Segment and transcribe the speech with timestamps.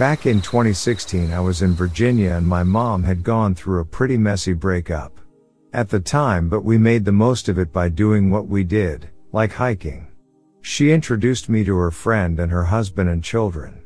[0.00, 4.16] Back in 2016, I was in Virginia and my mom had gone through a pretty
[4.16, 5.20] messy breakup.
[5.74, 9.10] At the time, but we made the most of it by doing what we did,
[9.32, 10.06] like hiking.
[10.62, 13.82] She introduced me to her friend and her husband and children.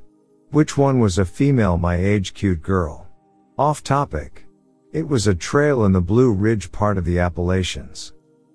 [0.53, 3.09] Which one was a female my age cute girl?
[3.59, 4.47] Off topic.
[4.93, 8.13] It was a trail in the Blue Ridge part of the Appalachians.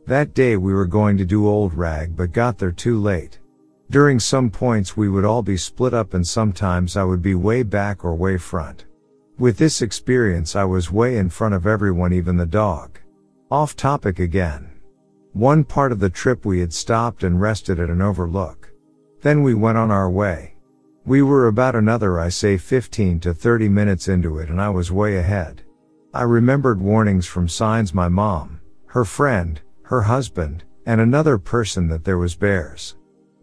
[0.08, 3.38] That day we were going to do Old Rag but got there too late.
[3.92, 7.64] During some points we would all be split up and sometimes I would be way
[7.64, 8.86] back or way front.
[9.40, 13.00] With this experience I was way in front of everyone even the dog.
[13.50, 14.70] Off topic again.
[15.34, 18.70] One part of the trip we had stopped and rested at an overlook.
[19.22, 20.54] Then we went on our way.
[21.04, 24.92] We were about another I say 15 to 30 minutes into it and I was
[24.92, 25.64] way ahead.
[26.14, 32.04] I remembered warnings from signs my mom, her friend, her husband, and another person that
[32.04, 32.96] there was bears.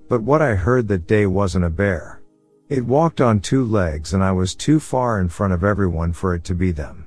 [0.08, 2.22] But what I heard that day wasn't a bear.
[2.68, 6.34] It walked on two legs and I was too far in front of everyone for
[6.34, 7.06] it to be them.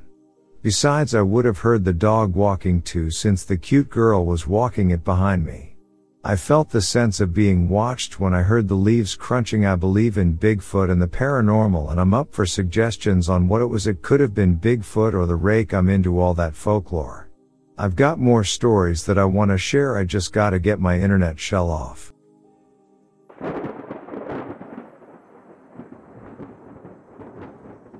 [0.61, 4.91] Besides I would have heard the dog walking too since the cute girl was walking
[4.91, 5.77] it behind me.
[6.25, 9.65] I felt the sense of being watched when I heard the leaves crunching.
[9.65, 13.67] I believe in Bigfoot and the paranormal and I'm up for suggestions on what it
[13.67, 13.87] was.
[13.87, 15.73] It could have been Bigfoot or the rake.
[15.73, 17.29] I'm into all that folklore.
[17.77, 19.97] I've got more stories that I want to share.
[19.97, 22.11] I just gotta get my internet shell off.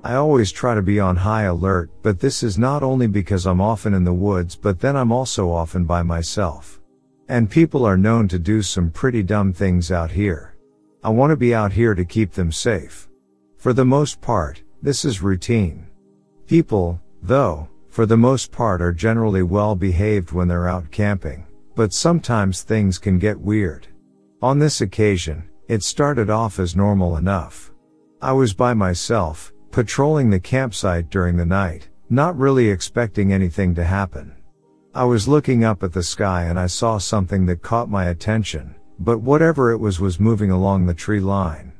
[0.02, 3.60] I always try to be on high alert, but this is not only because I'm
[3.60, 6.80] often in the woods, but then I'm also often by myself.
[7.28, 10.56] And people are known to do some pretty dumb things out here.
[11.04, 13.10] I want to be out here to keep them safe.
[13.58, 15.86] For the most part, this is routine.
[16.46, 21.92] People, though, for the most part are generally well behaved when they're out camping, but
[21.92, 23.86] sometimes things can get weird.
[24.40, 27.70] On this occasion, it started off as normal enough.
[28.22, 33.84] I was by myself, patrolling the campsite during the night, not really expecting anything to
[33.84, 34.34] happen.
[34.94, 38.74] I was looking up at the sky and I saw something that caught my attention,
[38.98, 41.72] but whatever it was was moving along the tree line.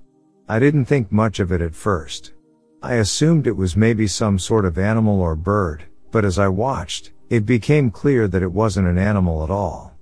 [0.49, 2.35] I didn't think much of it at first.
[2.83, 7.13] I assumed it was maybe some sort of animal or bird, but as I watched,
[7.29, 9.93] it became clear that it wasn't an animal at all.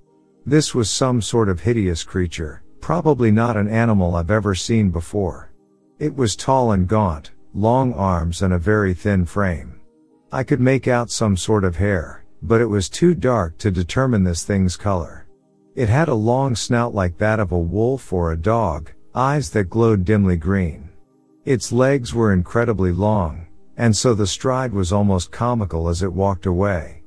[0.45, 5.51] This was some sort of hideous creature, probably not an animal I've ever seen before.
[5.99, 9.79] It was tall and gaunt, long arms and a very thin frame.
[10.31, 14.23] I could make out some sort of hair, but it was too dark to determine
[14.23, 15.27] this thing's color.
[15.75, 19.69] It had a long snout like that of a wolf or a dog, eyes that
[19.69, 20.89] glowed dimly green.
[21.45, 23.47] Its legs were incredibly long,
[23.77, 27.01] and so the stride was almost comical as it walked away.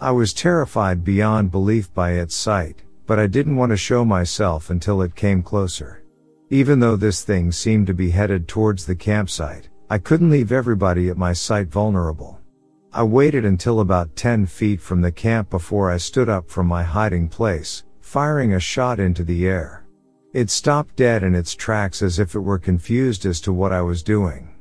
[0.00, 4.70] I was terrified beyond belief by its sight, but I didn't want to show myself
[4.70, 6.04] until it came closer.
[6.50, 11.08] Even though this thing seemed to be headed towards the campsite, I couldn't leave everybody
[11.08, 12.38] at my sight vulnerable.
[12.92, 16.82] I waited until about 10 feet from the camp before I stood up from my
[16.82, 19.86] hiding place, firing a shot into the air.
[20.34, 23.80] It stopped dead in its tracks as if it were confused as to what I
[23.80, 24.54] was doing.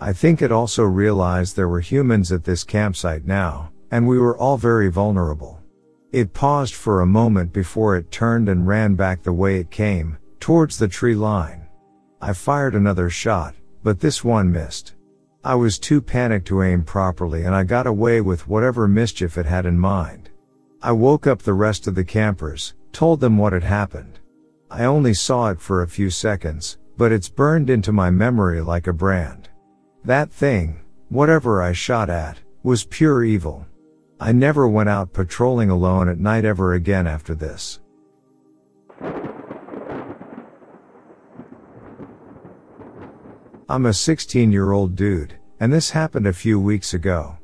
[0.00, 4.38] I think it also realized there were humans at this campsite now, and we were
[4.38, 5.60] all very vulnerable.
[6.10, 10.16] It paused for a moment before it turned and ran back the way it came,
[10.40, 11.66] towards the tree line.
[12.22, 14.94] I fired another shot, but this one missed.
[15.42, 19.46] I was too panicked to aim properly and I got away with whatever mischief it
[19.46, 20.30] had in mind.
[20.82, 24.18] I woke up the rest of the campers, told them what had happened.
[24.70, 28.86] I only saw it for a few seconds, but it's burned into my memory like
[28.86, 29.48] a brand.
[30.04, 33.66] That thing, whatever I shot at, was pure evil.
[34.20, 37.80] I never went out patrolling alone at night ever again after this.
[43.70, 47.38] I'm a 16 year old dude, and this happened a few weeks ago.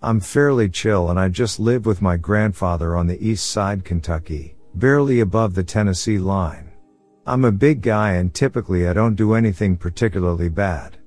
[0.00, 4.54] I'm fairly chill and I just live with my grandfather on the east side Kentucky,
[4.76, 6.70] barely above the Tennessee line.
[7.26, 10.98] I'm a big guy and typically I don't do anything particularly bad.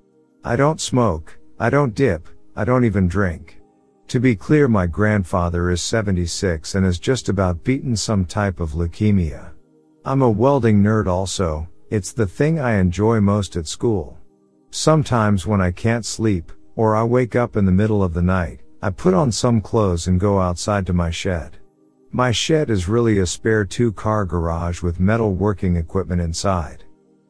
[0.44, 2.28] I don't smoke, I don't dip,
[2.58, 3.62] I don't even drink.
[4.10, 8.72] To be clear, my grandfather is 76 and has just about beaten some type of
[8.72, 9.52] leukemia.
[10.04, 14.20] I'm a welding nerd also, it's the thing I enjoy most at school.
[14.78, 18.60] Sometimes when I can't sleep, or I wake up in the middle of the night,
[18.82, 21.60] I put on some clothes and go outside to my shed.
[22.12, 26.84] My shed is really a spare two car garage with metal working equipment inside.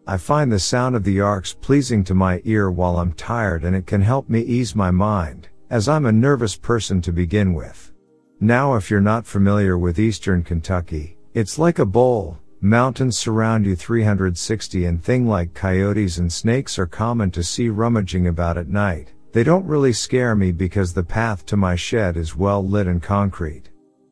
[0.07, 3.75] I find the sound of the arcs pleasing to my ear while I'm tired and
[3.75, 7.94] it can help me ease my mind, as I'm a nervous person to begin with.
[8.39, 13.75] Now if you're not familiar with eastern Kentucky, it's like a bowl, mountains surround you
[13.75, 19.13] 360 and thing like coyotes and snakes are common to see rummaging about at night.
[19.33, 23.03] They don't really scare me because the path to my shed is well lit and
[23.03, 23.69] concrete.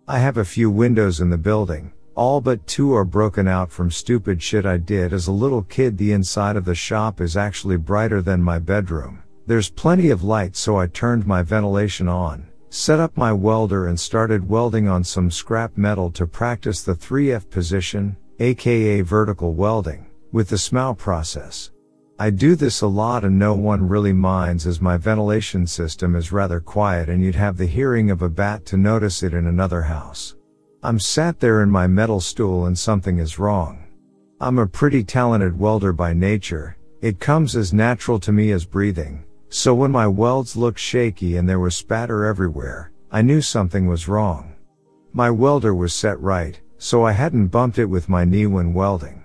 [0.08, 1.94] I have a few windows in the building.
[2.14, 5.98] All but two are broken out from stupid shit I did as a little kid.
[5.98, 9.24] The inside of the shop is actually brighter than my bedroom.
[9.48, 14.00] There's plenty of light so I turned my ventilation on, set up my welder and
[14.00, 20.50] started welding on some scrap metal to practice the 3F position, aka vertical welding, with
[20.50, 21.72] the SMAW process.
[22.20, 26.32] I do this a lot and no one really minds as my ventilation system is
[26.32, 29.82] rather quiet and you'd have the hearing of a bat to notice it in another
[29.82, 30.36] house.
[30.82, 33.86] I'm sat there in my metal stool and something is wrong.
[34.40, 39.26] I'm a pretty talented welder by nature, it comes as natural to me as breathing,
[39.50, 44.08] so when my welds looked shaky and there was spatter everywhere, I knew something was
[44.08, 44.56] wrong.
[45.14, 49.24] My welder was set right, so I hadn't bumped it with my knee when welding.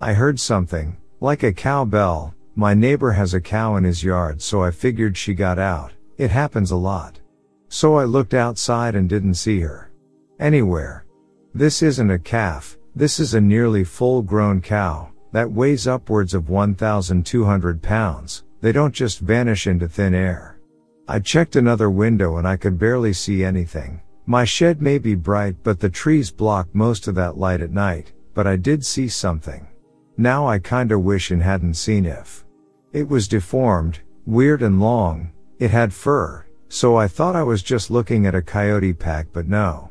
[0.00, 4.42] I heard something, like a cow bell, my neighbor has a cow in his yard
[4.42, 5.92] so I figured she got out.
[6.18, 7.20] It happens a lot.
[7.68, 9.92] So I looked outside and didn't see her.
[10.40, 11.06] Anywhere.
[11.54, 16.48] This isn't a calf, this is a nearly full grown cow, that weighs upwards of
[16.48, 18.42] 1,200 pounds.
[18.60, 20.58] They don't just vanish into thin air.
[21.06, 24.00] I checked another window and I could barely see anything.
[24.28, 28.12] My shed may be bright but the trees block most of that light at night,
[28.34, 29.68] but I did see something.
[30.16, 32.44] Now I kinda wish and hadn't seen if.
[32.92, 35.30] It was deformed, weird and long,
[35.60, 39.48] it had fur, so I thought I was just looking at a coyote pack but
[39.48, 39.90] no.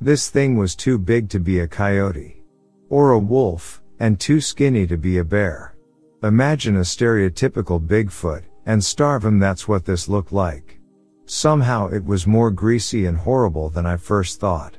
[0.00, 2.44] This thing was too big to be a coyote.
[2.88, 5.74] Or a wolf, and too skinny to be a bear.
[6.22, 10.78] Imagine a stereotypical Bigfoot, and starve him that's what this looked like.
[11.26, 14.76] Somehow it was more greasy and horrible than I first thought.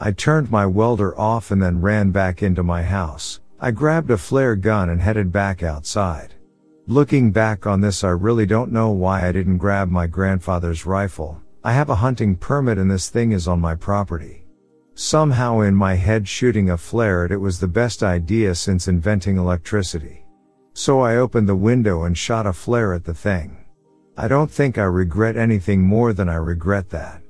[0.00, 3.40] I turned my welder off and then ran back into my house.
[3.60, 6.34] I grabbed a flare gun and headed back outside.
[6.88, 11.40] Looking back on this I really don't know why I didn't grab my grandfather's rifle.
[11.62, 14.46] I have a hunting permit and this thing is on my property.
[14.94, 20.26] Somehow in my head shooting a flare it was the best idea since inventing electricity.
[20.74, 23.61] So I opened the window and shot a flare at the thing.
[24.16, 27.22] I don't think I regret anything more than I regret that.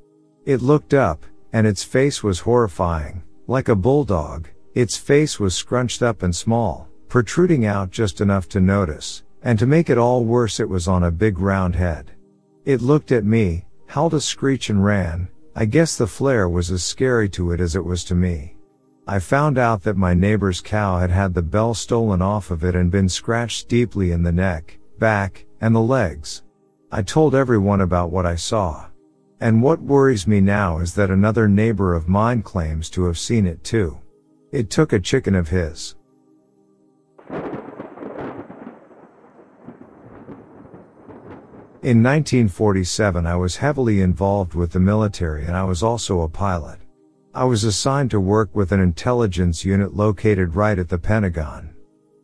[0.45, 4.49] It looked up, and its face was horrifying, like a bulldog.
[4.75, 9.67] Its face was scrunched up and small, protruding out just enough to notice, and to
[9.67, 12.11] make it all worse it was on a big round head.
[12.65, 16.83] It looked at me, howled a screech and ran, I guess the flare was as
[16.83, 18.57] scary to it as it was to me.
[19.07, 22.75] I found out that my neighbor's cow had had the bell stolen off of it
[22.75, 26.43] and been scratched deeply in the neck, back, and the legs.
[26.95, 28.85] I told everyone about what I saw.
[29.41, 33.47] And what worries me now is that another neighbor of mine claims to have seen
[33.47, 33.99] it too.
[34.53, 35.95] It took a chicken of his.
[41.81, 46.79] In 1947 I was heavily involved with the military and I was also a pilot.
[47.35, 51.75] I was assigned to work with an intelligence unit located right at the Pentagon.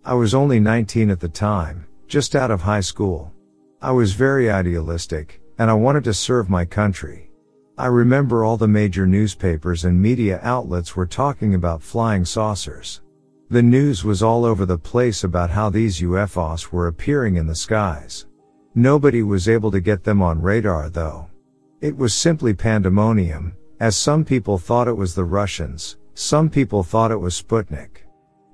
[0.04, 3.32] I was only 19 at the time, just out of high school.
[3.80, 7.30] I was very idealistic, and I wanted to serve my country.
[7.78, 13.02] I remember all the major newspapers and media outlets were talking about flying saucers.
[13.50, 17.54] The news was all over the place about how these UFOs were appearing in the
[17.54, 18.26] skies.
[18.74, 21.28] Nobody was able to get them on radar though.
[21.80, 27.12] It was simply pandemonium, as some people thought it was the Russians, some people thought
[27.12, 28.02] it was Sputnik.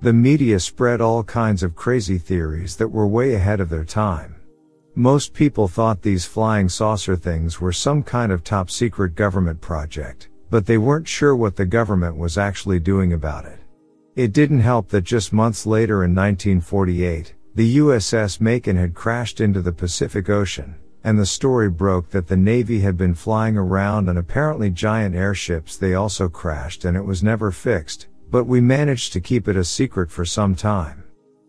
[0.03, 4.37] The media spread all kinds of crazy theories that were way ahead of their time.
[4.97, 10.29] Most people thought these flying saucer things were some kind of top secret government project,
[10.51, 13.59] but they weren't sure what the government was actually doing about it.
[14.15, 19.61] It didn't help that just months later in 1948, the USS Macon had crashed into
[19.61, 24.17] the Pacific Ocean, and the story broke that the Navy had been flying around and
[24.17, 29.21] apparently giant airships they also crashed and it was never fixed, but we managed to
[29.21, 31.03] keep it a secret for some time.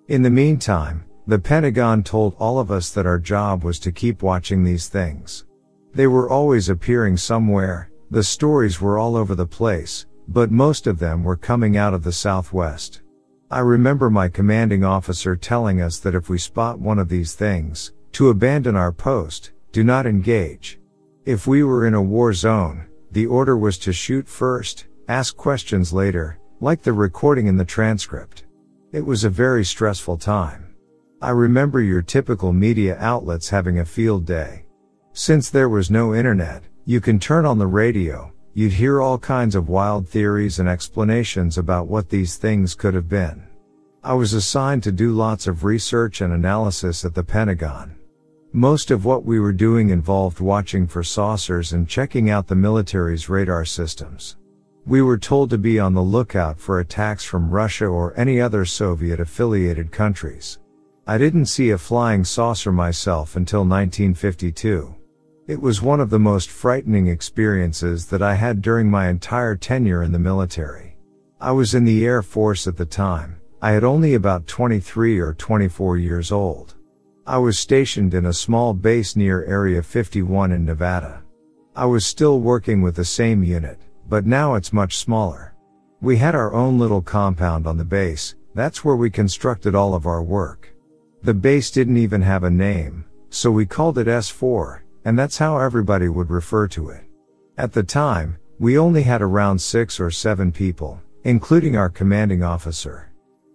[0.07, 4.21] In the meantime, the Pentagon told all of us that our job was to keep
[4.21, 5.45] watching these things.
[5.93, 10.99] They were always appearing somewhere, the stories were all over the place, but most of
[10.99, 13.01] them were coming out of the southwest.
[13.49, 17.93] I remember my commanding officer telling us that if we spot one of these things,
[18.13, 20.79] to abandon our post, do not engage.
[21.25, 25.91] If we were in a war zone, the order was to shoot first, ask questions
[25.91, 28.45] later, like the recording in the transcript.
[28.91, 30.64] It was a very stressful time.
[31.25, 34.65] I remember your typical media outlets having a field day.
[35.13, 39.55] Since there was no internet, you can turn on the radio, you'd hear all kinds
[39.55, 43.43] of wild theories and explanations about what these things could have been.
[44.03, 47.95] I was assigned to do lots of research and analysis at the Pentagon.
[48.53, 53.29] Most of what we were doing involved watching for saucers and checking out the military's
[53.29, 54.37] radar systems.
[54.85, 58.63] We were told to be on the lookout for attacks from Russia or any other
[58.63, 60.59] Soviet affiliated countries.
[61.07, 64.95] I didn't see a flying saucer myself until 1952.
[65.45, 70.01] It was one of the most frightening experiences that I had during my entire tenure
[70.01, 70.97] in the military.
[71.39, 73.39] I was in the Air Force at the time.
[73.61, 76.73] I had only about 23 or 24 years old.
[77.27, 81.21] I was stationed in a small base near Area 51 in Nevada.
[81.75, 83.77] I was still working with the same unit,
[84.09, 85.53] but now it's much smaller.
[86.01, 90.07] We had our own little compound on the base, that's where we constructed all of
[90.07, 90.74] our work.
[91.25, 95.57] The base didn't even have a name, so we called it S4, and that's how
[95.57, 97.03] everybody would refer to it.
[97.57, 103.11] At the time, we only had around six or seven people, including our commanding officer.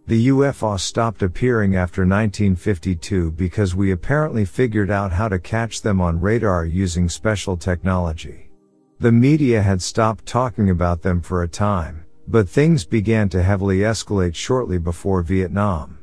[0.08, 6.00] The UFO stopped appearing after 1952 because we apparently figured out how to catch them
[6.00, 8.50] on radar using special technology.
[8.98, 13.78] The media had stopped talking about them for a time, but things began to heavily
[13.78, 15.99] escalate shortly before Vietnam.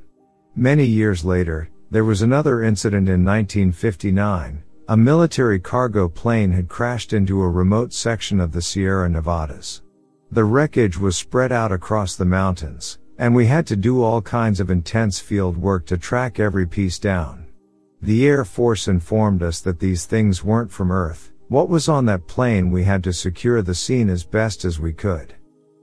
[0.59, 4.63] Many years later, there was another incident in 1959.
[4.87, 9.83] A military cargo plane had crashed into a remote section of the Sierra Nevadas.
[10.31, 14.59] The wreckage was spread out across the mountains, and we had to do all kinds
[14.59, 17.45] of intense field work to track every piece down.
[18.01, 21.33] The Air Force informed us that these things weren't from Earth.
[21.49, 24.91] What was on that plane we had to secure the scene as best as we
[24.91, 25.35] could.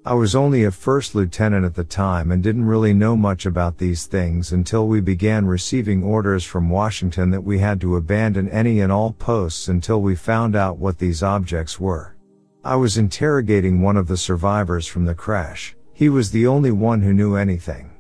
[0.07, 3.79] I was only a first lieutenant at the time and didn't really know much about
[3.79, 8.81] these things until we began receiving orders from Washington that we had to abandon any
[8.81, 12.17] and all posts until we found out what these objects were.
[12.63, 15.75] I was interrogating one of the survivors from the crash.
[15.95, 17.91] He was the only one who knew anything.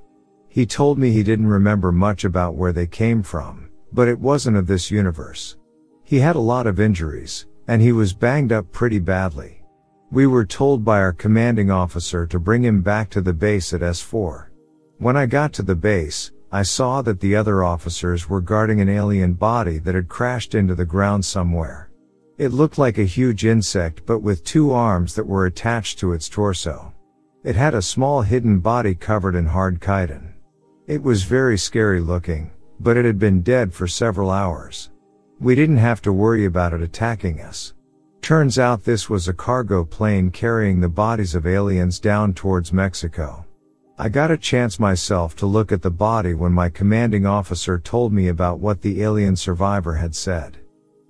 [0.50, 4.58] He told me he didn't remember much about where they came from, but it wasn't
[4.58, 5.56] of this universe.
[6.02, 9.63] He had a lot of injuries, and he was banged up pretty badly.
[10.14, 13.80] We were told by our commanding officer to bring him back to the base at
[13.80, 14.46] S4.
[14.98, 18.88] When I got to the base, I saw that the other officers were guarding an
[18.88, 21.90] alien body that had crashed into the ground somewhere.
[22.38, 26.28] It looked like a huge insect but with two arms that were attached to its
[26.28, 26.94] torso.
[27.42, 30.32] It had a small hidden body covered in hard chitin.
[30.86, 34.90] It was very scary looking, but it had been dead for several hours.
[35.40, 37.73] We didn't have to worry about it attacking us.
[38.24, 43.44] Turns out this was a cargo plane carrying the bodies of aliens down towards Mexico.
[43.98, 48.14] I got a chance myself to look at the body when my commanding officer told
[48.14, 50.56] me about what the alien survivor had said.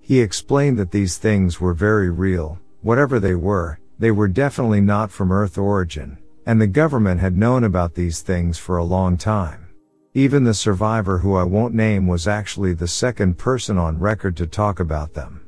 [0.01, 5.13] He explained that these things were very real, whatever they were, they were definitely not
[5.13, 9.69] from Earth origin, and the government had known about these things for a long time.
[10.15, 14.49] Even the survivor who I won't name was actually the second person on record to
[14.49, 15.44] talk about them.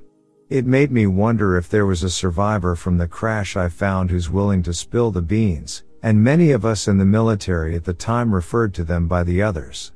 [0.48, 4.30] It made me wonder if there was a survivor from the crash I found who's
[4.30, 8.32] willing to spill the beans, and many of us in the military at the time
[8.32, 9.92] referred to them by the others.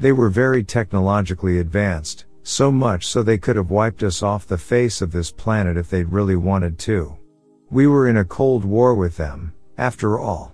[0.00, 4.58] They were very technologically advanced, so much so they could have wiped us off the
[4.58, 7.16] face of this planet if they'd really wanted to.
[7.70, 10.52] We were in a cold war with them, after all.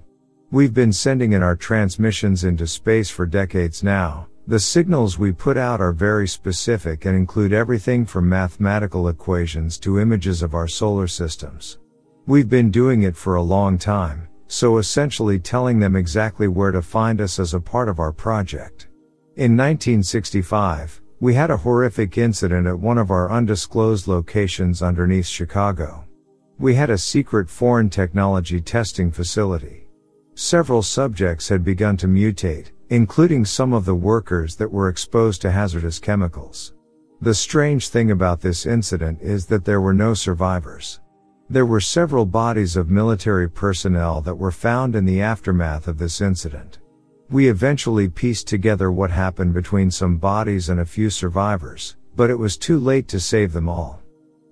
[0.51, 5.59] We've been sending in our transmissions into space for decades now, the signals we put
[5.59, 11.07] out are very specific and include everything from mathematical equations to images of our solar
[11.07, 11.77] systems.
[12.27, 16.81] We've been doing it for a long time, so essentially telling them exactly where to
[16.81, 18.89] find us as a part of our project.
[19.37, 26.07] In 1965, we had a horrific incident at one of our undisclosed locations underneath Chicago.
[26.59, 29.89] We had a secret foreign technology testing facility.
[30.37, 35.51] Several subjects had begun to mutate, including some of the workers that were exposed to
[35.51, 36.75] hazardous chemicals.
[37.21, 41.01] The strange thing about this incident is that there were no survivors.
[41.51, 46.21] There were several bodies of military personnel that were found in the aftermath of this
[46.21, 46.79] incident.
[47.31, 52.39] We eventually pieced together what happened between some bodies and a few survivors, but it
[52.39, 54.01] was too late to save them all.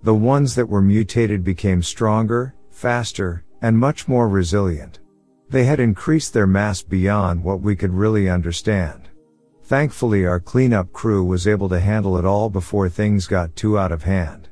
[0.02, 5.00] The ones that were mutated became stronger, faster, and much more resilient.
[5.48, 9.08] They had increased their mass beyond what we could really understand.
[9.64, 13.92] Thankfully our cleanup crew was able to handle it all before things got too out
[13.92, 14.48] of hand.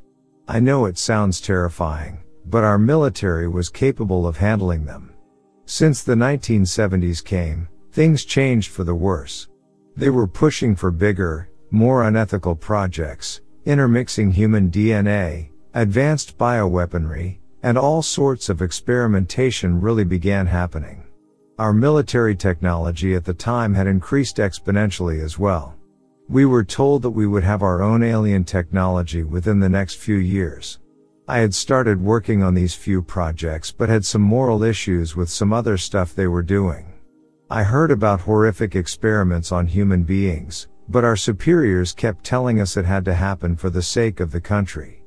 [0.49, 5.13] I know it sounds terrifying, but our military was capable of handling them.
[5.67, 9.49] Since the 1970s came, things changed for the worse.
[9.97, 18.03] They were pushing for bigger, more unethical projects, intermixing human DNA, advanced bioweaponry, and all
[18.03, 21.03] sorts of experimentation really began happening.
[21.59, 25.75] Our military technology at the time had increased exponentially as well.
[26.29, 30.17] We were told that we would have our own alien technology within the next few
[30.17, 30.79] years.
[31.27, 35.55] I had started working on these few projects but had some moral issues with some
[35.55, 36.93] other stuff they were doing.
[37.49, 42.85] I heard about horrific experiments on human beings, but our superiors kept telling us it
[42.85, 45.04] had to happen for the sake of the country.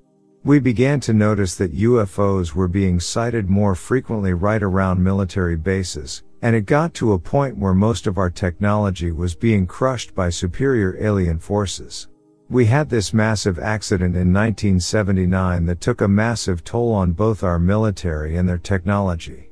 [0.47, 6.23] We began to notice that UFOs were being sighted more frequently right around military bases,
[6.41, 10.29] and it got to a point where most of our technology was being crushed by
[10.29, 12.07] superior alien forces.
[12.49, 17.59] We had this massive accident in 1979 that took a massive toll on both our
[17.59, 19.49] military and their technology.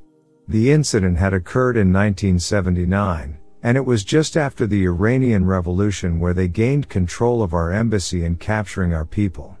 [0.48, 6.32] The incident had occurred in 1979, and it was just after the Iranian Revolution where
[6.32, 9.55] they gained control of our embassy and capturing our people.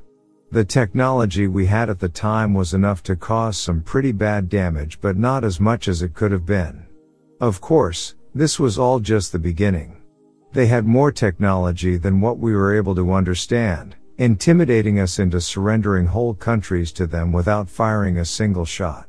[0.56, 4.98] The technology we had at the time was enough to cause some pretty bad damage
[5.02, 6.86] but not as much as it could have been.
[7.42, 10.00] Of course, this was all just the beginning.
[10.54, 16.06] They had more technology than what we were able to understand, intimidating us into surrendering
[16.06, 19.08] whole countries to them without firing a single shot.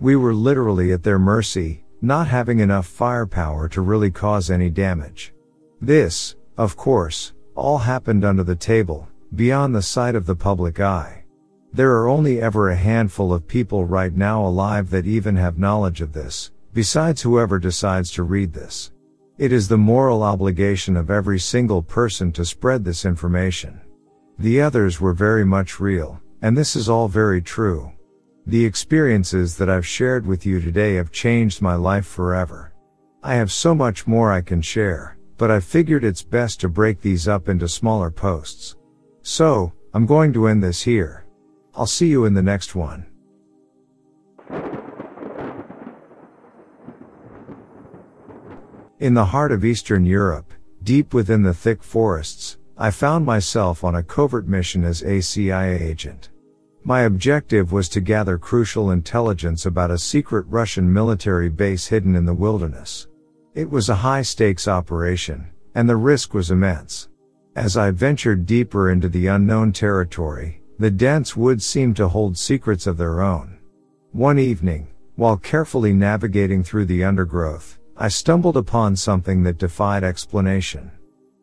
[0.00, 5.34] We were literally at their mercy, not having enough firepower to really cause any damage.
[5.78, 11.24] This, of course, all happened under the table, beyond the sight of the public eye.
[11.72, 16.00] There are only ever a handful of people right now alive that even have knowledge
[16.00, 18.92] of this, besides whoever decides to read this.
[19.38, 23.80] It is the moral obligation of every single person to spread this information.
[24.38, 27.92] The others were very much real, and this is all very true.
[28.46, 32.72] The experiences that I've shared with you today have changed my life forever.
[33.22, 37.00] I have so much more I can share, but I figured it's best to break
[37.00, 38.75] these up into smaller posts.
[39.28, 41.26] So, I'm going to end this here.
[41.74, 43.06] I'll see you in the next one.
[49.00, 53.96] In the heart of Eastern Europe, deep within the thick forests, I found myself on
[53.96, 56.30] a covert mission as a CIA agent.
[56.84, 62.26] My objective was to gather crucial intelligence about a secret Russian military base hidden in
[62.26, 63.08] the wilderness.
[63.54, 67.08] It was a high stakes operation, and the risk was immense.
[67.56, 72.86] As I ventured deeper into the unknown territory, the dense woods seemed to hold secrets
[72.86, 73.56] of their own.
[74.12, 80.90] One evening, while carefully navigating through the undergrowth, I stumbled upon something that defied explanation.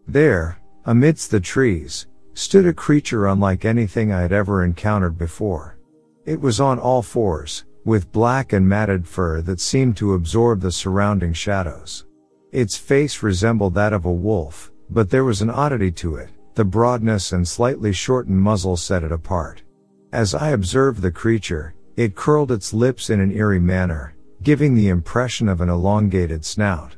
[0.07, 5.79] There, amidst the trees, stood a creature unlike anything I had ever encountered before.
[6.25, 10.71] It was on all fours, with black and matted fur that seemed to absorb the
[10.71, 12.05] surrounding shadows.
[12.51, 16.65] Its face resembled that of a wolf, but there was an oddity to it, the
[16.65, 19.63] broadness and slightly shortened muzzle set it apart.
[20.11, 24.89] As I observed the creature, it curled its lips in an eerie manner, giving the
[24.89, 26.95] impression of an elongated snout.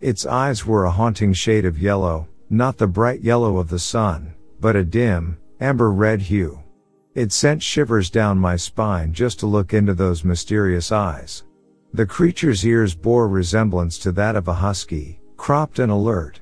[0.00, 4.34] Its eyes were a haunting shade of yellow, not the bright yellow of the sun,
[4.60, 6.60] but a dim, amber red hue.
[7.14, 11.44] It sent shivers down my spine just to look into those mysterious eyes.
[11.92, 16.40] The creature's ears bore resemblance to that of a husky, cropped and alert.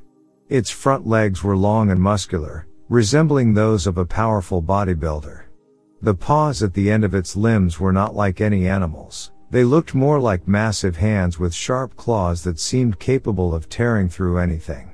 [0.49, 5.43] Its front legs were long and muscular, resembling those of a powerful bodybuilder.
[6.03, 9.33] The paws at the end of its limbs were not like any animal's.
[9.51, 14.39] They looked more like massive hands with sharp claws that seemed capable of tearing through
[14.39, 14.93] anything.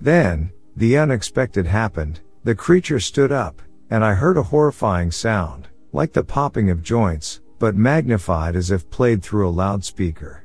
[0.00, 6.12] Then, the unexpected happened, the creature stood up, and I heard a horrifying sound, like
[6.12, 10.43] the popping of joints, but magnified as if played through a loudspeaker.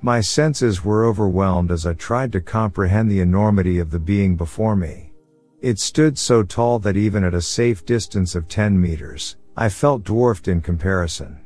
[0.00, 4.76] My senses were overwhelmed as I tried to comprehend the enormity of the being before
[4.76, 5.12] me.
[5.60, 10.04] It stood so tall that even at a safe distance of 10 meters, I felt
[10.04, 11.40] dwarfed in comparison.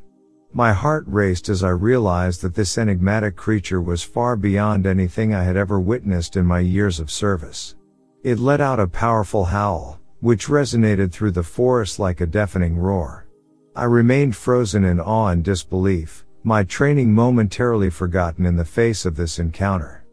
[0.53, 5.45] My heart raced as I realized that this enigmatic creature was far beyond anything I
[5.45, 7.75] had ever witnessed in my years of service.
[8.23, 13.27] It let out a powerful howl, which resonated through the forest like a deafening roar.
[13.75, 19.15] I remained frozen in awe and disbelief, my training momentarily forgotten in the face of
[19.15, 20.05] this encounter.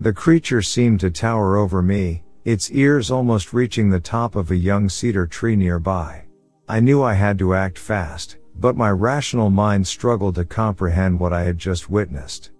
[0.00, 4.56] The creature seemed to tower over me, its ears almost reaching the top of a
[4.56, 6.24] young cedar tree nearby.
[6.68, 11.32] I knew I had to act fast, but my rational mind struggled to comprehend what
[11.32, 12.50] I had just witnessed.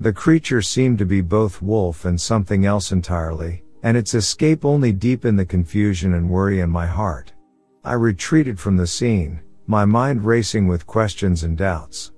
[0.00, 4.92] The creature seemed to be both wolf and something else entirely, and its escape only
[4.92, 7.32] deepened the confusion and worry in my heart.
[7.84, 12.12] I retreated from the scene, my mind racing with questions and doubts.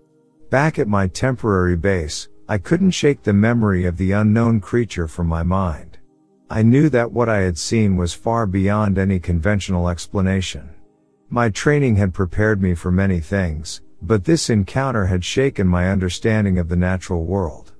[0.50, 5.28] Back at my temporary base, I couldn't shake the memory of the unknown creature from
[5.28, 5.98] my mind.
[6.50, 10.68] I knew that what I had seen was far beyond any conventional explanation.
[11.28, 16.58] My training had prepared me for many things, but this encounter had shaken my understanding
[16.58, 17.72] of the natural world.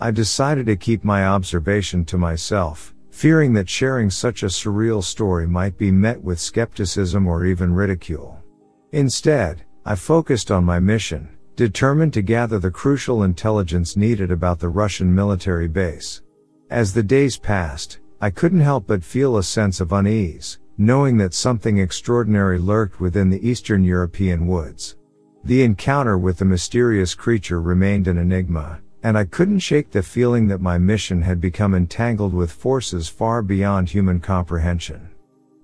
[0.00, 5.46] I decided to keep my observation to myself, fearing that sharing such a surreal story
[5.46, 8.42] might be met with skepticism or even ridicule.
[8.90, 14.68] Instead, I focused on my mission, determined to gather the crucial intelligence needed about the
[14.68, 16.22] Russian military base.
[16.70, 21.32] As the days passed, I couldn't help but feel a sense of unease, knowing that
[21.32, 24.96] something extraordinary lurked within the Eastern European woods.
[25.44, 30.48] The encounter with the mysterious creature remained an enigma, and I couldn't shake the feeling
[30.48, 35.08] that my mission had become entangled with forces far beyond human comprehension.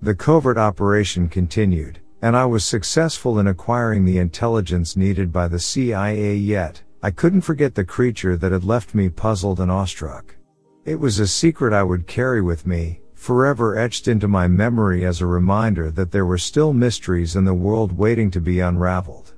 [0.00, 5.58] The covert operation continued, and I was successful in acquiring the intelligence needed by the
[5.58, 10.36] CIA yet, I couldn't forget the creature that had left me puzzled and awestruck.
[10.84, 15.20] It was a secret I would carry with me, forever etched into my memory as
[15.20, 19.34] a reminder that there were still mysteries in the world waiting to be unraveled.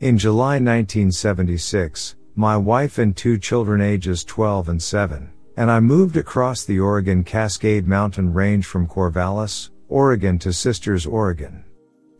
[0.00, 6.16] In July 1976, my wife and two children ages 12 and 7, and I moved
[6.16, 11.64] across the Oregon Cascade Mountain Range from Corvallis, Oregon to Sisters, Oregon.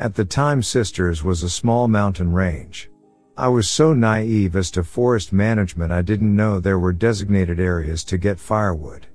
[0.01, 2.91] At the time Sisters was a small mountain range.
[3.37, 8.03] I was so naive as to forest management I didn't know there were designated areas
[8.07, 9.07] to get firewood.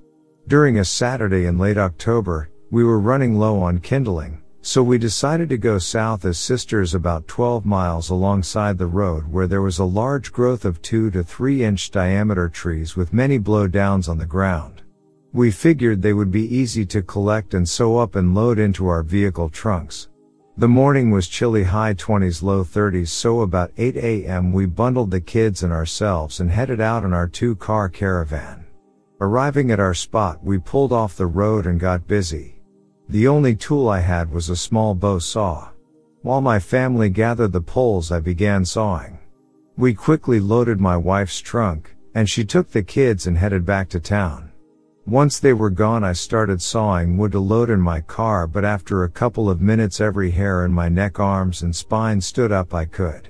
[0.48, 5.50] During a Saturday in late October, we were running low on kindling, so we decided
[5.50, 9.84] to go south as sisters about 12 miles alongside the road where there was a
[9.84, 14.80] large growth of 2 to 3 inch diameter trees with many blowdowns on the ground.
[15.34, 19.02] We figured they would be easy to collect and sew up and load into our
[19.02, 20.08] vehicle trunks.
[20.56, 24.50] The morning was chilly high 20s low 30s so about 8 a.m.
[24.50, 28.64] we bundled the kids and ourselves and headed out in our two car caravan.
[29.20, 32.53] Arriving at our spot we pulled off the road and got busy.
[33.08, 35.68] The only tool I had was a small bow saw.
[36.22, 39.18] While my family gathered the poles I began sawing.
[39.76, 44.00] We quickly loaded my wife's trunk, and she took the kids and headed back to
[44.00, 44.52] town.
[45.06, 49.04] Once they were gone I started sawing wood to load in my car but after
[49.04, 52.86] a couple of minutes every hair in my neck arms and spine stood up I
[52.86, 53.28] could.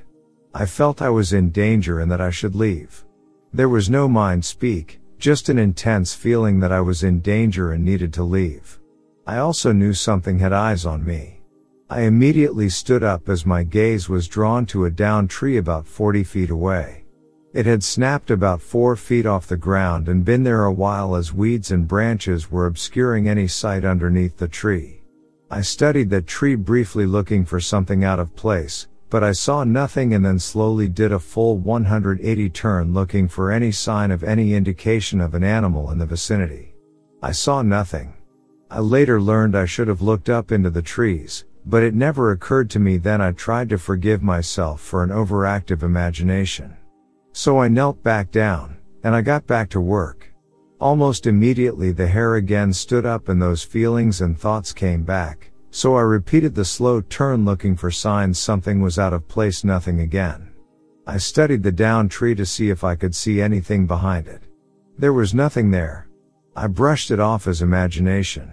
[0.54, 3.04] I felt I was in danger and that I should leave.
[3.52, 7.84] There was no mind speak, just an intense feeling that I was in danger and
[7.84, 8.78] needed to leave.
[9.26, 11.40] I also knew something had eyes on me.
[11.88, 16.24] I immediately stood up as my gaze was drawn to a downed tree about 40
[16.24, 17.04] feet away.
[17.54, 21.32] It had snapped about four feet off the ground and been there a while as
[21.32, 25.02] weeds and branches were obscuring any sight underneath the tree.
[25.50, 30.14] I studied that tree briefly looking for something out of place, but I saw nothing
[30.14, 35.20] and then slowly did a full 180 turn looking for any sign of any indication
[35.20, 36.74] of an animal in the vicinity.
[37.22, 38.14] I saw nothing.
[38.74, 42.68] I later learned I should have looked up into the trees, but it never occurred
[42.70, 46.76] to me then I tried to forgive myself for an overactive imagination.
[47.30, 50.28] So I knelt back down, and I got back to work.
[50.80, 55.94] Almost immediately the hair again stood up and those feelings and thoughts came back, so
[55.94, 60.52] I repeated the slow turn looking for signs something was out of place nothing again.
[61.06, 64.42] I studied the down tree to see if I could see anything behind it.
[64.98, 66.08] There was nothing there.
[66.56, 68.50] I brushed it off as imagination.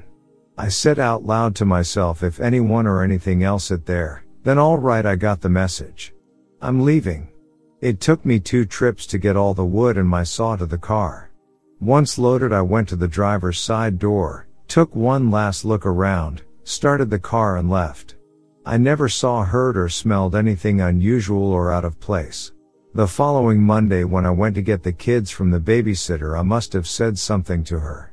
[0.62, 5.08] I said out loud to myself if anyone or anything else it there, then alright
[5.08, 6.14] I got the message.
[6.62, 7.30] I'm leaving.
[7.82, 10.78] It took me two trips to get all the wood and my saw to the
[10.78, 11.32] car.
[11.80, 17.10] Once loaded I went to the driver's side door, took one last look around, started
[17.10, 18.14] the car and left.
[18.64, 22.52] I never saw, heard or smelled anything unusual or out of place.
[22.94, 26.72] The following Monday when I went to get the kids from the babysitter I must
[26.74, 28.11] have said something to her.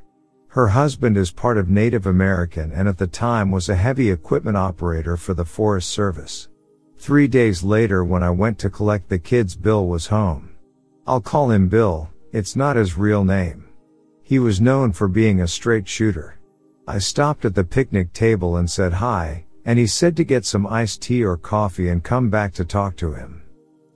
[0.59, 4.57] Her husband is part of Native American and at the time was a heavy equipment
[4.57, 6.49] operator for the Forest Service.
[6.97, 10.51] Three days later when I went to collect the kids Bill was home.
[11.07, 13.69] I'll call him Bill, it's not his real name.
[14.25, 16.41] He was known for being a straight shooter.
[16.89, 20.67] I stopped at the picnic table and said hi, and he said to get some
[20.67, 23.43] iced tea or coffee and come back to talk to him.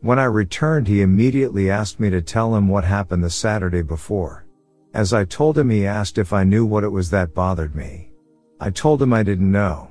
[0.00, 4.46] When I returned he immediately asked me to tell him what happened the Saturday before.
[4.94, 8.12] As I told him he asked if I knew what it was that bothered me.
[8.60, 9.90] I told him I didn't know.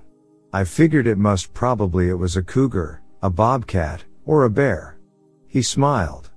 [0.53, 4.99] I figured it must probably it was a cougar, a bobcat, or a bear.
[5.47, 6.29] He smiled.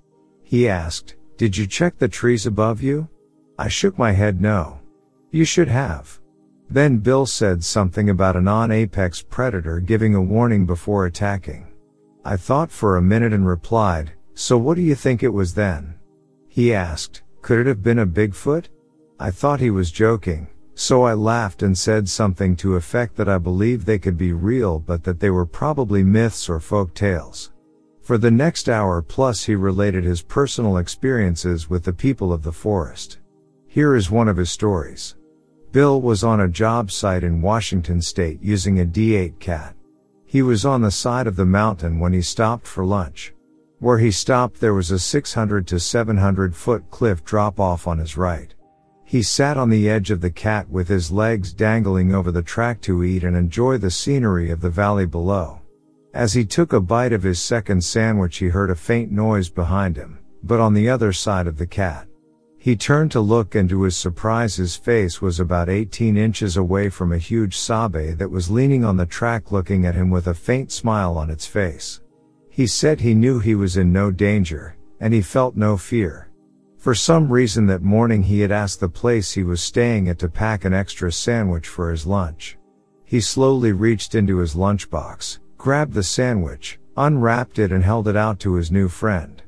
[0.43, 3.09] He asked, did you check the trees above you?
[3.59, 4.81] I shook my head no.
[5.31, 6.21] You should have.
[6.71, 11.67] Then Bill said something about a non-apex predator giving a warning before attacking.
[12.25, 15.95] I thought for a minute and replied, so what do you think it was then?
[16.49, 18.69] He asked, could it have been a Bigfoot?
[19.21, 23.37] I thought he was joking, so I laughed and said something to effect that I
[23.37, 27.53] believed they could be real but that they were probably myths or folk tales.
[28.01, 32.53] For the next hour plus he related his personal experiences with the people of the
[32.53, 33.19] forest.
[33.67, 35.17] Here is one of his stories.
[35.71, 39.77] Bill was on a job site in Washington state using a D8 cat.
[40.25, 43.34] He was on the side of the mountain when he stopped for lunch.
[43.79, 48.17] Where he stopped there was a 600 to 700 foot cliff drop off on his
[48.17, 48.55] right.
[49.05, 52.81] He sat on the edge of the cat with his legs dangling over the track
[52.83, 55.61] to eat and enjoy the scenery of the valley below.
[56.15, 59.97] As he took a bite of his second sandwich he heard a faint noise behind
[59.97, 62.07] him, but on the other side of the cat.
[62.57, 66.89] He turned to look and to his surprise his face was about 18 inches away
[66.89, 70.35] from a huge sabe that was leaning on the track looking at him with a
[70.35, 72.01] faint smile on its face.
[72.55, 76.31] He said he knew he was in no danger, and he felt no fear.
[76.79, 80.29] For some reason that morning he had asked the place he was staying at to
[80.29, 82.57] pack an extra sandwich for his lunch.
[83.05, 88.39] He slowly reached into his lunchbox, grabbed the sandwich, unwrapped it and held it out
[88.41, 89.43] to his new friend.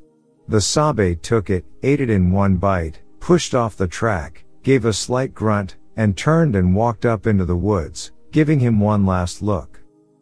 [0.49, 4.93] The Sabe took it, ate it in one bite, pushed off the track, gave a
[4.93, 9.81] slight grunt, and turned and walked up into the woods, giving him one last look.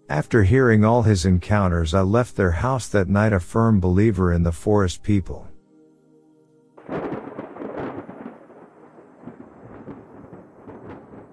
[0.08, 4.42] After hearing all his encounters I left their house that night a firm believer in
[4.42, 5.48] the forest people.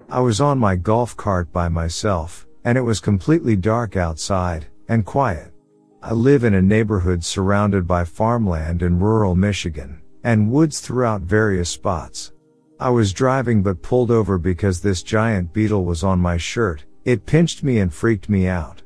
[0.10, 5.06] I was on my golf cart by myself, and it was completely dark outside, and
[5.06, 5.54] quiet.
[6.02, 11.70] I live in a neighborhood surrounded by farmland in rural Michigan, and woods throughout various
[11.70, 12.32] spots.
[12.80, 16.86] I was driving but pulled over because this giant beetle was on my shirt.
[17.04, 18.84] It pinched me and freaked me out.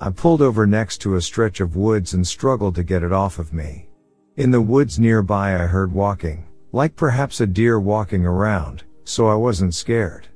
[0.00, 3.38] I pulled over next to a stretch of woods and struggled to get it off
[3.38, 3.90] of me.
[4.36, 9.34] In the woods nearby I heard walking, like perhaps a deer walking around, so I
[9.34, 10.28] wasn't scared.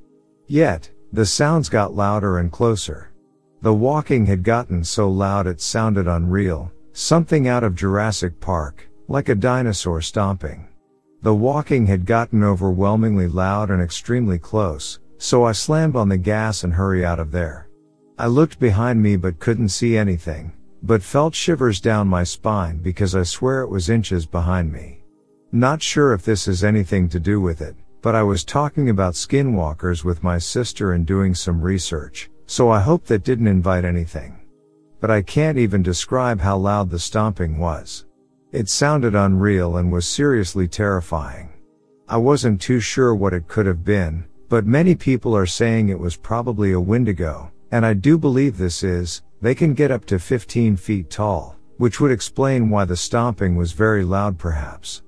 [0.47, 3.11] Yet, the sounds got louder and closer.
[3.61, 9.29] The walking had gotten so loud it sounded unreal, something out of Jurassic Park, like
[9.29, 10.67] a dinosaur stomping.
[11.21, 16.65] The walking had gotten overwhelmingly loud and extremely close, so I slammed on the gas
[16.65, 17.69] and hurry out of there.
[18.19, 23.15] I looked behind me but couldn't see anything, but felt shivers down my spine because
[23.15, 25.05] I swear it was inches behind me.
[25.53, 29.13] Not sure if this has anything to do with it, but I was talking about
[29.13, 34.41] skinwalkers with my sister and doing some research, so I hope that didn't invite anything.
[34.99, 38.03] But I can't even describe how loud the stomping was.
[38.51, 41.49] It sounded unreal and was seriously terrifying.
[42.09, 45.97] I wasn't too sure what it could have been, but many people are saying it
[45.97, 50.19] was probably a wendigo, and I do believe this is, they can get up to
[50.19, 55.01] 15 feet tall, which would explain why the stomping was very loud perhaps.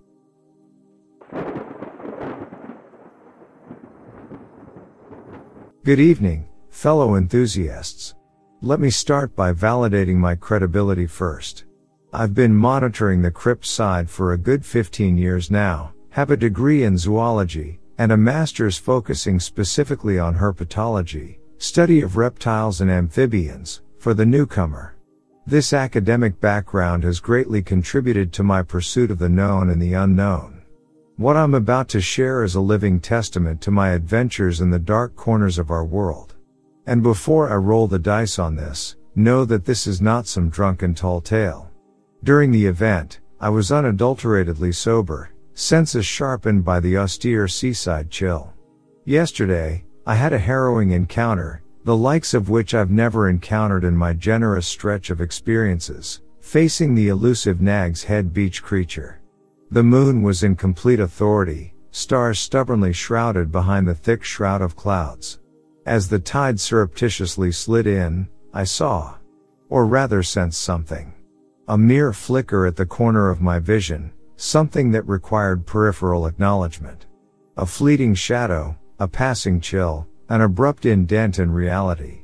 [5.83, 8.15] Good evening, fellow enthusiasts.
[8.63, 11.65] Let me start by validating my credibility first.
[12.11, 16.81] I've been monitoring the crypt side for a good 15 years now, have a degree
[16.81, 24.13] in zoology, and a master's focusing specifically on herpetology, study of reptiles and amphibians, for
[24.13, 24.95] the newcomer.
[25.47, 30.63] This academic background has greatly contributed to my pursuit of the known and the unknown.
[31.17, 35.15] What I'm about to share is a living testament to my adventures in the dark
[35.15, 36.35] corners of our world.
[36.87, 40.93] And before I roll the dice on this, know that this is not some drunken
[40.93, 41.71] tall tale.
[42.23, 48.53] During the event, I was unadulteratedly sober, senses sharpened by the austere seaside chill.
[49.05, 54.13] Yesterday, I had a harrowing encounter, the likes of which I've never encountered in my
[54.13, 59.21] generous stretch of experiences, facing the elusive Nag's Head beach creature.
[59.71, 65.39] The moon was in complete authority, stars stubbornly shrouded behind the thick shroud of clouds.
[65.85, 69.15] As the tide surreptitiously slid in, I saw,
[69.69, 71.13] or rather sensed something.
[71.67, 77.05] A mere flicker at the corner of my vision, something that required peripheral acknowledgement.
[77.57, 82.23] A fleeting shadow, a passing chill, an abrupt indent in reality.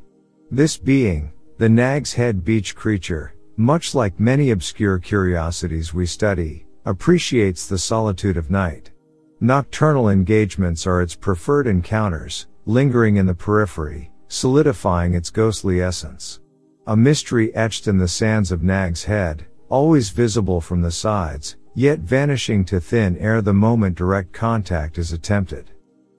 [0.49, 7.67] This being, the Nag's Head beach creature, much like many obscure curiosities we study, appreciates
[7.67, 8.91] the solitude of night.
[9.39, 16.39] Nocturnal engagements are its preferred encounters, lingering in the periphery, solidifying its ghostly essence.
[16.87, 21.99] A mystery etched in the sands of Nag's Head, always visible from the sides, yet
[21.99, 25.71] vanishing to thin air the moment direct contact is attempted.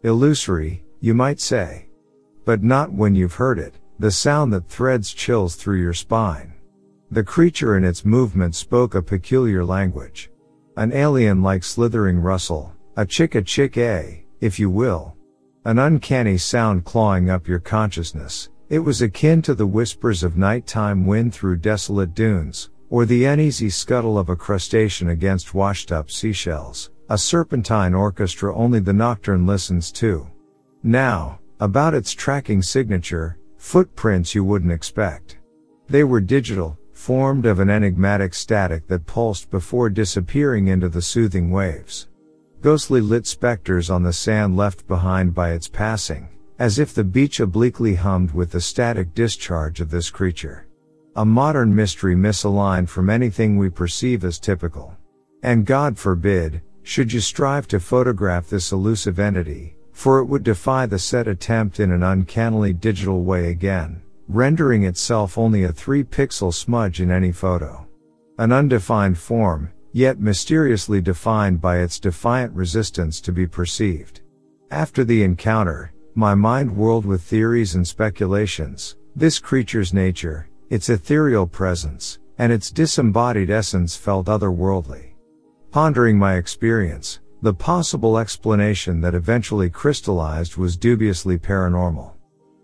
[0.02, 1.88] Illusory, you might say.
[2.44, 6.54] But not when you've heard it, the sound that threads chills through your spine.
[7.10, 10.30] The creature in its movement spoke a peculiar language.
[10.76, 15.14] An alien like slithering rustle, a chick a chick a, if you will.
[15.64, 21.06] An uncanny sound clawing up your consciousness, it was akin to the whispers of nighttime
[21.06, 26.90] wind through desolate dunes, or the uneasy scuttle of a crustacean against washed up seashells,
[27.08, 30.28] a serpentine orchestra only the nocturne listens to.
[30.82, 35.38] Now, about its tracking signature, footprints you wouldn't expect.
[35.88, 41.50] They were digital, formed of an enigmatic static that pulsed before disappearing into the soothing
[41.50, 42.08] waves.
[42.60, 46.28] Ghostly lit specters on the sand left behind by its passing,
[46.58, 50.66] as if the beach obliquely hummed with the static discharge of this creature.
[51.14, 54.96] A modern mystery misaligned from anything we perceive as typical.
[55.42, 60.86] And God forbid, should you strive to photograph this elusive entity, for it would defy
[60.86, 66.52] the set attempt in an uncannily digital way again, rendering itself only a 3 pixel
[66.52, 67.86] smudge in any photo.
[68.38, 74.22] An undefined form, yet mysteriously defined by its defiant resistance to be perceived.
[74.70, 81.46] After the encounter, my mind whirled with theories and speculations, this creature's nature, its ethereal
[81.46, 85.12] presence, and its disembodied essence felt otherworldly.
[85.70, 92.12] Pondering my experience, the possible explanation that eventually crystallized was dubiously paranormal.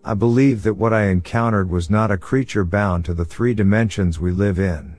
[0.03, 4.19] I believe that what I encountered was not a creature bound to the three dimensions
[4.19, 4.95] we live in.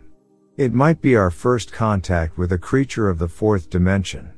[0.56, 4.30] It might be our first contact with a creature of the fourth dimension.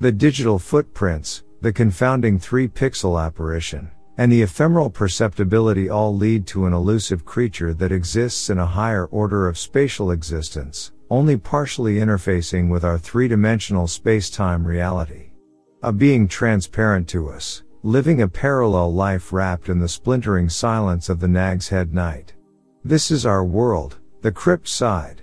[0.00, 6.66] The digital footprints, the confounding 3 pixel apparition, and the ephemeral perceptibility all lead to
[6.66, 12.70] an elusive creature that exists in a higher order of spatial existence, only partially interfacing
[12.70, 15.30] with our three-dimensional space-time reality.
[15.82, 21.20] A being transparent to us, living a parallel life wrapped in the splintering silence of
[21.20, 22.32] the Nag's Head night.
[22.84, 25.22] This is our world, the crypt side.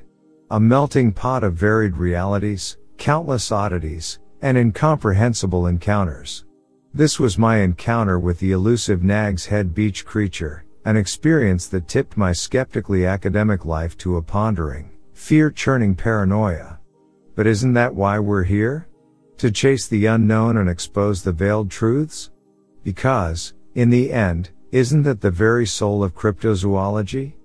[0.51, 6.45] A melting pot of varied realities, countless oddities, and incomprehensible encounters.
[6.93, 12.17] This was my encounter with the elusive Nag's Head beach creature, an experience that tipped
[12.17, 16.79] my skeptically academic life to a pondering, fear churning paranoia.
[17.33, 18.89] But isn't that why we're here?
[19.37, 22.29] To chase the unknown and expose the veiled truths?
[22.83, 27.35] Because, in the end, isn't that the very soul of cryptozoology?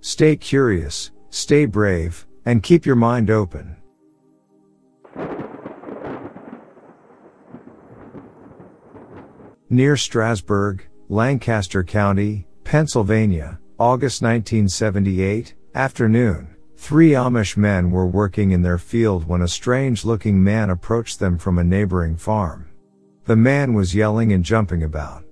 [0.00, 3.76] Stay curious, stay brave, and keep your mind open.
[9.68, 16.54] Near Strasburg, Lancaster County, Pennsylvania, August 1978, afternoon.
[16.76, 21.36] Three Amish men were working in their field when a strange looking man approached them
[21.36, 22.68] from a neighboring farm.
[23.24, 25.24] The man was yelling and jumping about.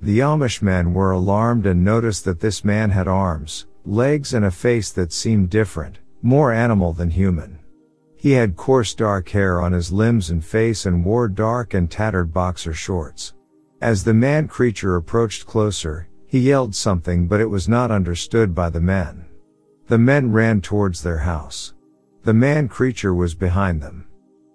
[0.00, 4.50] The Amish men were alarmed and noticed that this man had arms, legs and a
[4.50, 7.58] face that seemed different, more animal than human.
[8.16, 12.32] He had coarse dark hair on his limbs and face and wore dark and tattered
[12.32, 13.34] boxer shorts.
[13.82, 18.70] As the man creature approached closer, he yelled something but it was not understood by
[18.70, 19.24] the men.
[19.88, 21.74] The men ran towards their house.
[22.22, 24.06] The man creature was behind them.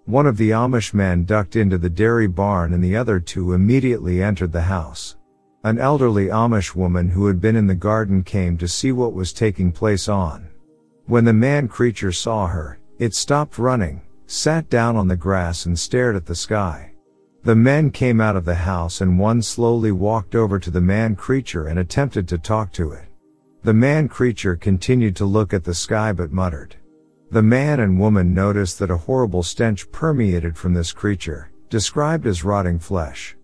[0.06, 4.22] One of the Amish men ducked into the dairy barn and the other two immediately
[4.22, 5.16] entered the house.
[5.62, 9.34] An elderly Amish woman who had been in the garden came to see what was
[9.34, 10.48] taking place on.
[11.04, 15.78] When the man creature saw her, it stopped running, sat down on the grass and
[15.78, 16.87] stared at the sky.
[17.48, 21.16] The men came out of the house and one slowly walked over to the man
[21.16, 23.06] creature and attempted to talk to it.
[23.62, 26.76] The man creature continued to look at the sky but muttered.
[27.30, 32.44] The man and woman noticed that a horrible stench permeated from this creature, described as
[32.44, 33.34] rotting flesh.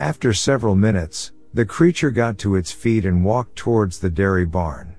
[0.00, 4.96] After several minutes, the creature got to its feet and walked towards the dairy barn.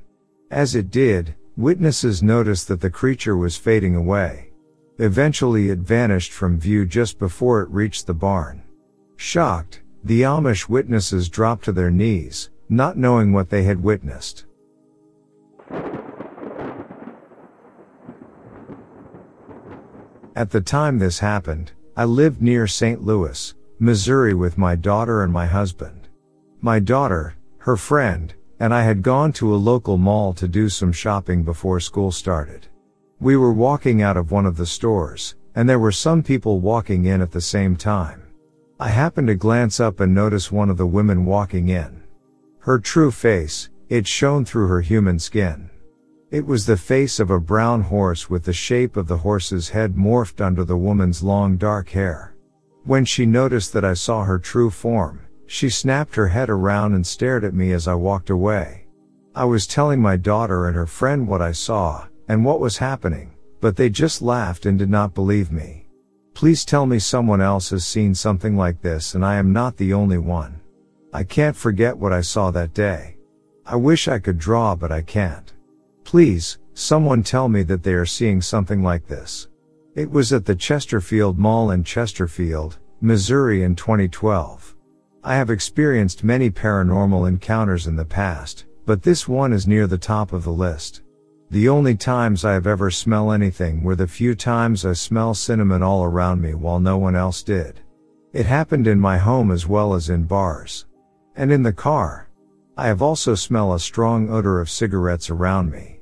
[0.51, 4.53] As it did, witnesses noticed that the creature was fading away.
[5.00, 8.62] Eventually it vanished from view just before it reached the barn.
[9.16, 14.46] Shocked, the Amish witnesses dropped to their knees, not knowing what they had witnessed.
[20.36, 23.04] At the time this happened, I lived near St.
[23.04, 26.08] Louis, Missouri with my daughter and my husband.
[26.62, 30.91] My daughter, her friend, and I had gone to a local mall to do some
[30.91, 32.68] shopping before school started.
[33.20, 37.05] We were walking out of one of the stores, and there were some people walking
[37.05, 38.24] in at the same time.
[38.80, 42.03] I happened to glance up and notice one of the women walking in.
[42.59, 45.70] Her true face, it shone through her human skin.
[46.32, 49.95] It was the face of a brown horse with the shape of the horse's head
[49.95, 52.36] morphed under the woman's long dark hair.
[52.86, 57.05] When she noticed that I saw her true form, she snapped her head around and
[57.05, 58.88] stared at me as I walked away.
[59.36, 63.34] I was telling my daughter and her friend what I saw, and what was happening,
[63.62, 65.88] but they just laughed and did not believe me.
[66.34, 69.94] Please tell me someone else has seen something like this and I am not the
[69.94, 70.60] only one.
[71.14, 73.18] I can't forget what I saw that day.
[73.66, 75.54] I wish I could draw but I can't.
[76.04, 79.48] Please, someone tell me that they are seeing something like this.
[79.96, 84.76] It was at the Chesterfield Mall in Chesterfield, Missouri in 2012.
[85.24, 89.98] I have experienced many paranormal encounters in the past, but this one is near the
[89.98, 91.03] top of the list.
[91.54, 95.84] The only times I have ever smell anything were the few times I smell cinnamon
[95.84, 97.80] all around me while no one else did.
[98.32, 100.88] It happened in my home as well as in bars.
[101.36, 102.28] And in the car.
[102.76, 105.99] I have also smell a strong odor of cigarettes around me.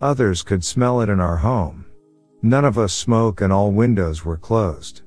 [0.00, 1.84] Others could smell it in our home.
[2.40, 5.02] None of us smoke and all windows were closed.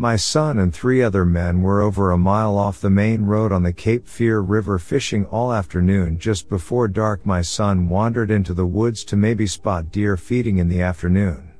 [0.00, 3.64] My son and three other men were over a mile off the main road on
[3.64, 6.20] the Cape Fear River fishing all afternoon.
[6.20, 10.68] Just before dark, my son wandered into the woods to maybe spot deer feeding in
[10.68, 11.50] the afternoon.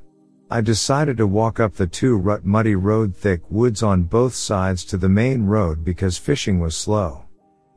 [0.53, 4.85] I decided to walk up the two rut muddy road thick woods on both sides
[4.85, 7.25] to the main road because fishing was slow.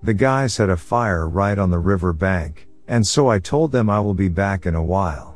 [0.03, 3.89] The guys had a fire right on the river bank, and so I told them
[3.89, 5.30] I will be back in a while.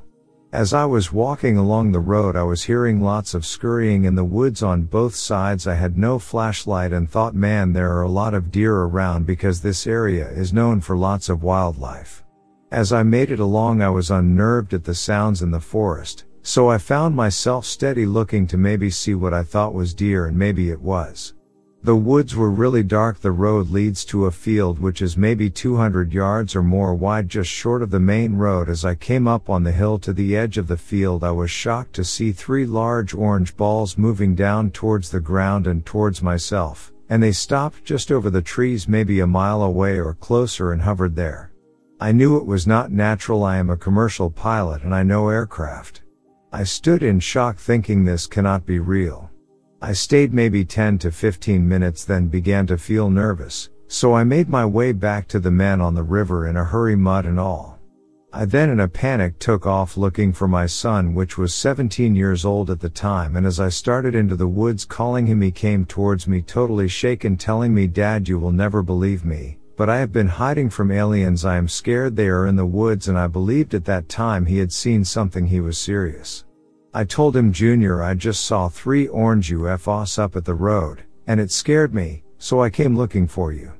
[0.55, 4.23] As I was walking along the road I was hearing lots of scurrying in the
[4.23, 8.33] woods on both sides I had no flashlight and thought man there are a lot
[8.33, 12.23] of deer around because this area is known for lots of wildlife.
[12.71, 16.69] As I made it along I was unnerved at the sounds in the forest, so
[16.69, 20.69] I found myself steady looking to maybe see what I thought was deer and maybe
[20.69, 21.33] it was.
[21.85, 23.19] The woods were really dark.
[23.19, 27.51] The road leads to a field which is maybe 200 yards or more wide just
[27.51, 28.69] short of the main road.
[28.69, 31.51] As I came up on the hill to the edge of the field, I was
[31.51, 36.91] shocked to see three large orange balls moving down towards the ground and towards myself,
[37.09, 41.15] and they stopped just over the trees maybe a mile away or closer and hovered
[41.15, 41.51] there.
[42.01, 43.43] I knew it was not natural.
[43.43, 46.01] I am a commercial pilot and I know aircraft.
[46.51, 49.29] I stood in shock thinking this cannot be real.
[49.85, 54.49] I stayed maybe 10 to 15 minutes then began to feel nervous, so I made
[54.49, 57.77] my way back to the men on the river in a hurry mud and all.
[58.33, 62.45] I then in a panic took off looking for my son which was 17 years
[62.45, 65.85] old at the time and as I started into the woods calling him he came
[65.85, 70.11] towards me totally shaken telling me dad you will never believe me, but I have
[70.11, 73.75] been hiding from aliens I am scared they are in the woods and I believed
[73.75, 76.43] at that time he had seen something he was serious.
[76.97, 81.41] I told him Junior I just saw three orange UFOs up at the road, and
[81.41, 83.73] it scared me, so I came looking for you.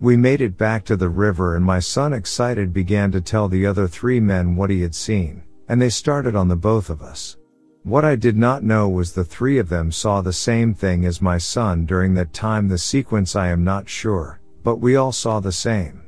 [0.00, 3.64] We made it back to the river and my son excited began to tell the
[3.64, 7.36] other three men what he had seen, and they started on the both of us.
[7.84, 11.22] What I did not know was the three of them saw the same thing as
[11.22, 15.38] my son during that time the sequence I am not sure, but we all saw
[15.38, 16.02] the same.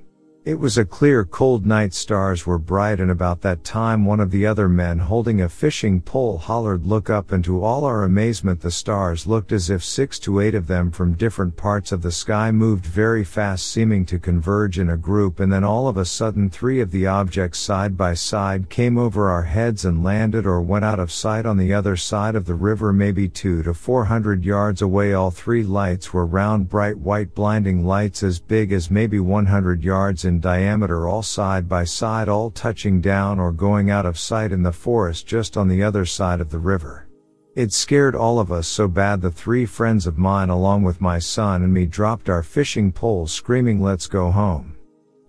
[0.48, 4.30] It was a clear cold night stars were bright and about that time one of
[4.30, 8.62] the other men holding a fishing pole hollered look up and to all our amazement
[8.62, 12.10] the stars looked as if six to eight of them from different parts of the
[12.10, 16.04] sky moved very fast seeming to converge in a group and then all of a
[16.06, 20.62] sudden three of the objects side by side came over our heads and landed or
[20.62, 24.06] went out of sight on the other side of the river maybe two to four
[24.06, 25.12] hundred yards away.
[25.12, 30.24] All three lights were round bright white blinding lights as big as maybe 100 yards
[30.24, 34.62] in diameter all side by side all touching down or going out of sight in
[34.62, 37.06] the forest just on the other side of the river.
[37.54, 41.18] It scared all of us so bad the three friends of mine along with my
[41.18, 44.76] son and me dropped our fishing poles screaming let's go home.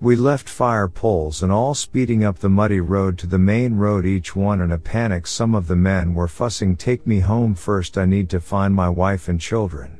[0.02, 4.06] We left fire poles and all speeding up the muddy road to the main road
[4.06, 7.98] each one in a panic some of the men were fussing take me home first
[7.98, 9.99] I need to find my wife and children.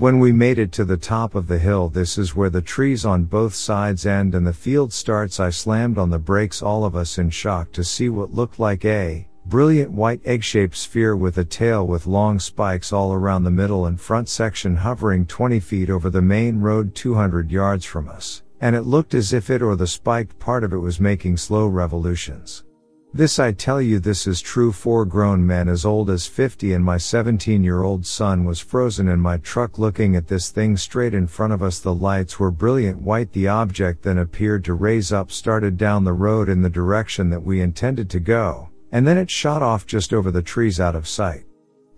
[0.00, 3.04] When we made it to the top of the hill, this is where the trees
[3.04, 5.38] on both sides end and the field starts.
[5.38, 8.82] I slammed on the brakes, all of us in shock to see what looked like
[8.86, 13.84] a brilliant white egg-shaped sphere with a tail with long spikes all around the middle
[13.84, 18.42] and front section hovering 20 feet over the main road 200 yards from us.
[18.58, 21.66] And it looked as if it or the spiked part of it was making slow
[21.66, 22.64] revolutions.
[23.12, 26.84] This I tell you this is true four grown men as old as 50 and
[26.84, 31.12] my 17 year old son was frozen in my truck looking at this thing straight
[31.12, 35.10] in front of us the lights were brilliant white the object then appeared to raise
[35.10, 39.18] up started down the road in the direction that we intended to go, and then
[39.18, 41.44] it shot off just over the trees out of sight.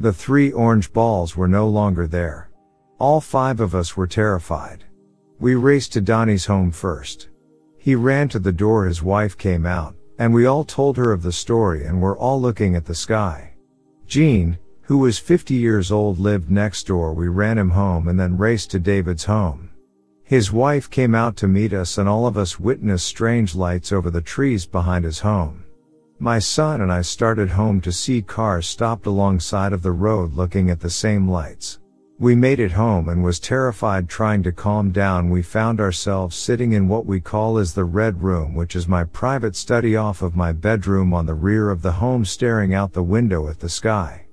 [0.01, 2.51] The three orange balls were no longer there.
[2.99, 4.85] All five of us were terrified.
[5.39, 7.29] We raced to Donnie's home first.
[7.77, 11.25] He ran to the door his wife came out, and we all told her of
[11.25, 13.53] the story and were all looking at the sky.
[14.07, 18.39] Jean, who was 50 years old lived next door we ran him home and then
[18.39, 19.69] raced to David's home.
[20.23, 24.13] His wife came out to meet us and all of us witnessed strange lights over
[24.13, 25.65] the trees behind his home.
[26.21, 30.71] My son and I started home to see cars stopped alongside of the road looking
[30.71, 31.81] at the same lights.
[32.23, 35.29] We made it home and was terrified trying to calm down.
[35.29, 39.03] We found ourselves sitting in what we call as the red room, which is my
[39.03, 43.03] private study off of my bedroom on the rear of the home staring out the
[43.03, 44.27] window at the sky.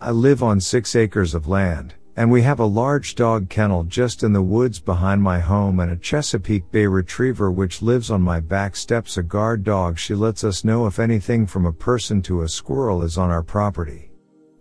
[0.00, 4.24] I live on six acres of land, and we have a large dog kennel just
[4.24, 8.40] in the woods behind my home and a Chesapeake Bay Retriever which lives on my
[8.40, 10.00] back steps a guard dog.
[10.00, 13.44] She lets us know if anything from a person to a squirrel is on our
[13.44, 14.10] property.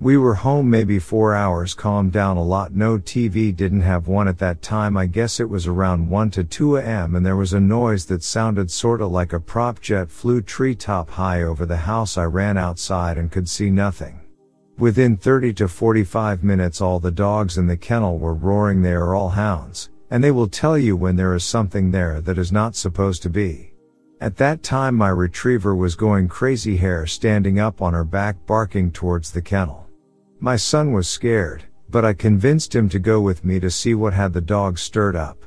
[0.02, 4.28] We were home maybe four hours calmed down a lot no TV didn't have one
[4.28, 7.54] at that time I guess it was around 1 to 2 am and there was
[7.54, 12.18] a noise that sounded sorta like a prop jet flew treetop high over the house
[12.18, 14.20] I ran outside and could see nothing.
[14.78, 19.16] Within 30 to 45 minutes all the dogs in the kennel were roaring they are
[19.16, 22.76] all hounds, and they will tell you when there is something there that is not
[22.76, 23.72] supposed to be.
[24.20, 28.92] At that time my retriever was going crazy hair standing up on her back barking
[28.92, 29.85] towards the kennel.
[30.42, 34.14] My son was scared, but I convinced him to go with me to see what
[34.14, 35.46] had the dog stirred up.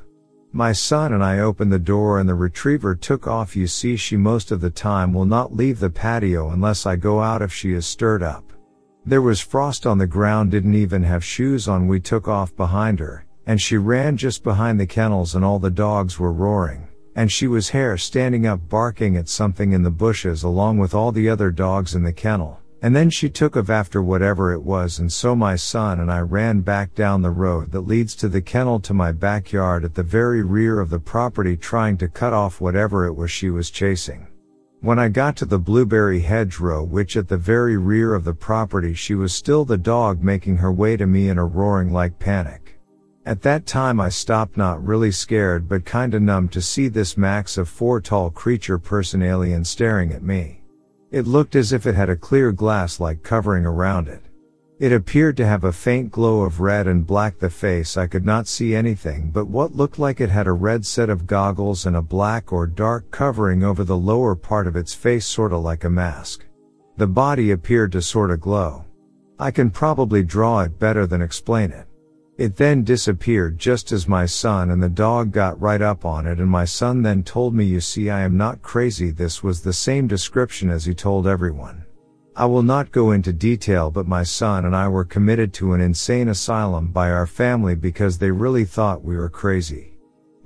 [0.51, 3.55] My son and I opened the door and the retriever took off.
[3.55, 7.21] You see, she most of the time will not leave the patio unless I go
[7.21, 8.51] out if she is stirred up.
[9.05, 11.87] There was frost on the ground, didn't even have shoes on.
[11.87, 15.69] We took off behind her, and she ran just behind the kennels and all the
[15.69, 20.41] dogs were roaring, and she was hair standing up barking at something in the bushes
[20.41, 24.01] along with all the other dogs in the kennel And then she took off after
[24.01, 27.81] whatever it was and so my son and I ran back down the road that
[27.81, 31.97] leads to the kennel to my backyard at the very rear of the property trying
[31.97, 34.27] to cut off whatever it was she was chasing.
[34.79, 38.93] When I got to the blueberry hedgerow which at the very rear of the property
[38.93, 42.79] she was still the dog making her way to me in a roaring like panic.
[43.25, 47.57] At that time I stopped not really scared but kinda numb to see this max
[47.57, 50.58] of four tall creature person alien staring at me.
[51.11, 54.21] It looked as if it had a clear glass like covering around it.
[54.77, 58.25] It appeared to have a faint glow of red and black the face I could
[58.25, 61.95] not see anything but what looked like it had a red set of goggles and
[61.95, 65.89] a black or dark covering over the lower part of its face sorta like a
[65.89, 66.45] mask.
[66.97, 68.85] The body appeared to sorta glow.
[69.39, 71.87] I can probably draw it better than explain it.
[72.39, 76.39] It then disappeared just as my son and the dog got right up on it
[76.39, 79.73] and my son then told me you see I am not crazy this was the
[79.73, 81.83] same description as he told everyone.
[82.37, 85.81] I will not go into detail but my son and I were committed to an
[85.81, 89.88] insane asylum by our family because they really thought we were crazy.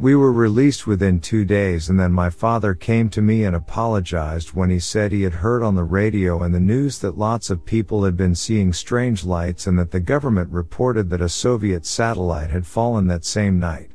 [0.03, 4.49] We were released within two days and then my father came to me and apologized
[4.49, 7.63] when he said he had heard on the radio and the news that lots of
[7.63, 12.49] people had been seeing strange lights and that the government reported that a Soviet satellite
[12.49, 13.91] had fallen that same night.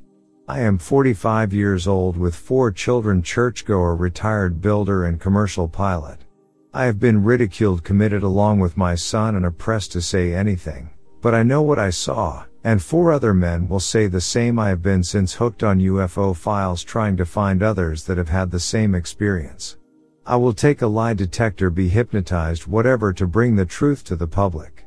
[0.49, 6.25] I am 45 years old with four children churchgoer retired builder and commercial pilot.
[6.73, 10.89] I have been ridiculed committed along with my son and oppressed to say anything,
[11.21, 14.69] but I know what I saw, and four other men will say the same I
[14.69, 18.61] have been since hooked on UFO files trying to find others that have had the
[18.61, 19.79] same experience.
[20.27, 24.27] I will take a lie detector be hypnotized whatever to bring the truth to the
[24.27, 24.85] public.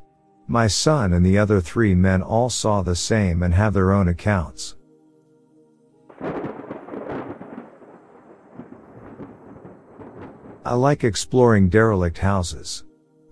[0.47, 4.09] My son and the other three men all saw the same and have their own
[4.09, 4.75] accounts.
[10.63, 12.83] I like exploring derelict houses.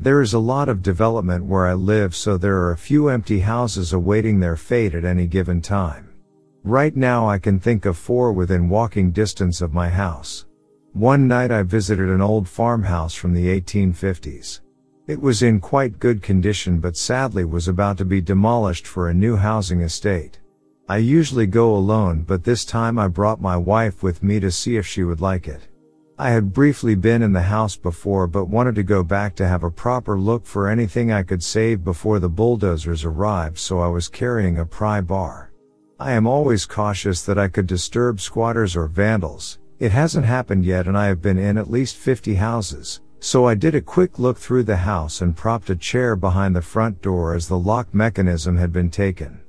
[0.02, 3.42] There is a lot of development where I live so there are a few empty
[3.42, 6.10] houses awaiting their fate at any given time.
[6.64, 10.46] Right now I can think of four within walking distance of my house.
[10.94, 14.62] One night I visited an old farmhouse from the 1850s.
[15.08, 19.14] It was in quite good condition but sadly was about to be demolished for a
[19.14, 20.40] new housing estate.
[20.88, 24.78] I usually go alone but this time I brought my wife with me to see
[24.78, 25.68] if she would like it.
[26.22, 29.64] I had briefly been in the house before but wanted to go back to have
[29.64, 34.10] a proper look for anything I could save before the bulldozers arrived so I was
[34.10, 35.54] carrying a pry bar.
[35.98, 39.60] I am always cautious that I could disturb squatters or vandals.
[39.80, 43.56] It hasn't happened yet and I have been in at least 50 houses, so I
[43.56, 47.34] did a quick look through the house and propped a chair behind the front door
[47.34, 49.40] as the lock mechanism had been taken.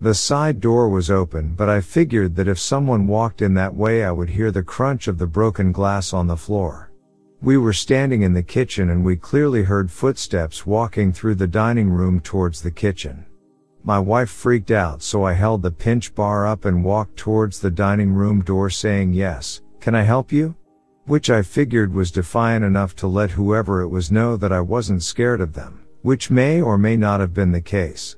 [0.00, 4.04] The side door was open, but I figured that if someone walked in that way,
[4.04, 6.90] I would hear the crunch of the broken glass on the floor.
[7.40, 11.90] We were standing in the kitchen and we clearly heard footsteps walking through the dining
[11.90, 13.26] room towards the kitchen.
[13.82, 17.70] My wife freaked out, so I held the pinch bar up and walked towards the
[17.70, 20.54] dining room door saying, Yes, can I help you?
[21.04, 25.02] Which I figured was defiant enough to let whoever it was know that I wasn't
[25.02, 28.16] scared of them, which may or may not have been the case.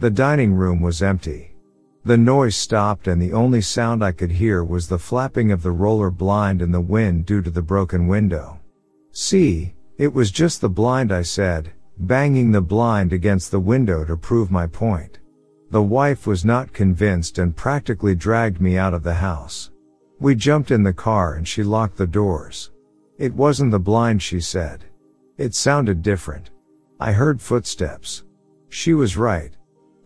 [0.00, 1.56] The dining room was empty.
[2.04, 5.72] The noise stopped and the only sound I could hear was the flapping of the
[5.72, 8.60] roller blind in the wind due to the broken window.
[9.10, 14.16] See, it was just the blind I said, banging the blind against the window to
[14.16, 15.18] prove my point.
[15.72, 19.72] The wife was not convinced and practically dragged me out of the house.
[20.20, 22.70] We jumped in the car and she locked the doors.
[23.18, 24.84] It wasn't the blind, she said.
[25.36, 26.50] It sounded different.
[27.00, 28.22] I heard footsteps.
[28.68, 29.57] She was right.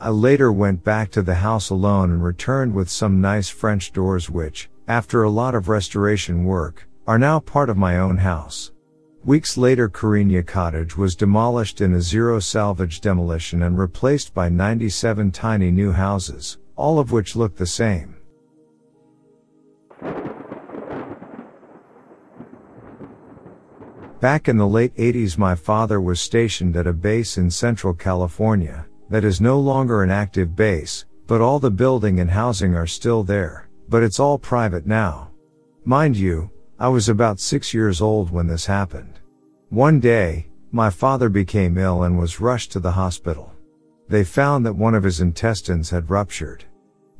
[0.05, 4.29] I later went back to the house alone and returned with some nice French doors
[4.29, 8.73] which, after a lot of restoration work, are now part of my own house.
[9.25, 15.31] Weeks later Karinya Cottage was demolished in a zero salvage demolition and replaced by 97
[15.31, 18.17] tiny new houses, all of which look the same.
[24.19, 28.87] Back in the late 80s my father was stationed at a base in Central California,
[29.13, 33.23] that is no longer an active base, but all the building and housing are still
[33.23, 35.31] there, but it's all private now.
[35.85, 39.21] Mind you, I was about six years old when this happened.
[39.69, 43.53] One day, my father became ill and was rushed to the hospital.
[44.09, 46.65] They found that one of his intestines had ruptured.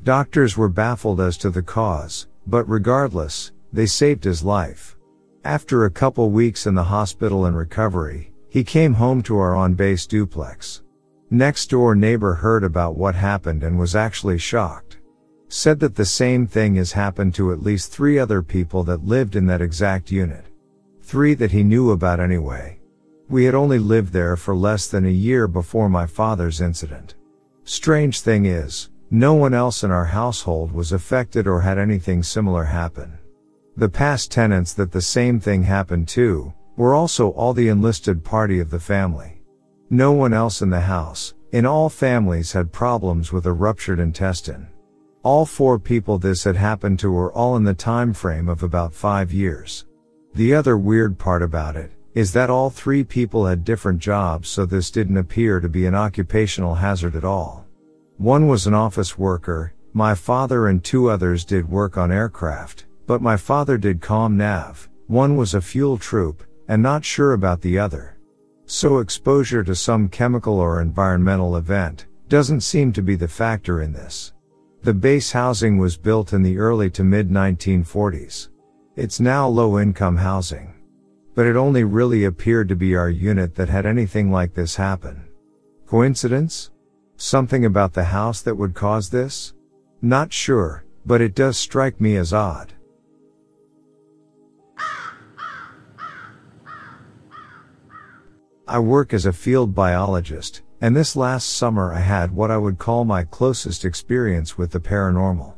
[0.01, 4.97] Doctors were baffled as to the cause, but regardless, they saved his life.
[5.43, 10.07] After a couple weeks in the hospital and recovery, he came home to our on-base
[10.07, 10.82] duplex.
[11.33, 14.99] Next door neighbor heard about what happened and was actually shocked.
[15.47, 19.35] Said that the same thing has happened to at least three other people that lived
[19.35, 20.45] in that exact unit.
[21.01, 22.79] Three that he knew about anyway.
[23.29, 27.15] We had only lived there for less than a year before my father's incident.
[27.63, 32.65] Strange thing is, no one else in our household was affected or had anything similar
[32.65, 33.17] happen.
[33.75, 38.59] The past tenants that the same thing happened to, were also all the enlisted party
[38.59, 39.39] of the family.
[39.93, 44.67] No one else in the house, in all families had problems with a ruptured intestine.
[45.21, 48.95] All four people this had happened to were all in the time frame of about
[48.95, 49.85] five years.
[50.33, 54.65] The other weird part about it, is that all three people had different jobs so
[54.65, 57.67] this didn't appear to be an occupational hazard at all.
[58.17, 63.21] One was an office worker, my father and two others did work on aircraft, but
[63.21, 67.77] my father did com nav, one was a fuel troop, and not sure about the
[67.77, 68.12] other.
[68.65, 73.93] So exposure to some chemical or environmental event doesn't seem to be the factor in
[73.93, 74.33] this.
[74.83, 78.49] The base housing was built in the early to mid 1940s.
[78.95, 80.73] It's now low income housing.
[81.35, 85.25] But it only really appeared to be our unit that had anything like this happen.
[85.87, 86.71] Coincidence?
[87.17, 89.53] Something about the house that would cause this?
[90.01, 92.73] Not sure, but it does strike me as odd.
[98.65, 102.77] I work as a field biologist, and this last summer I had what I would
[102.77, 105.53] call my closest experience with the paranormal.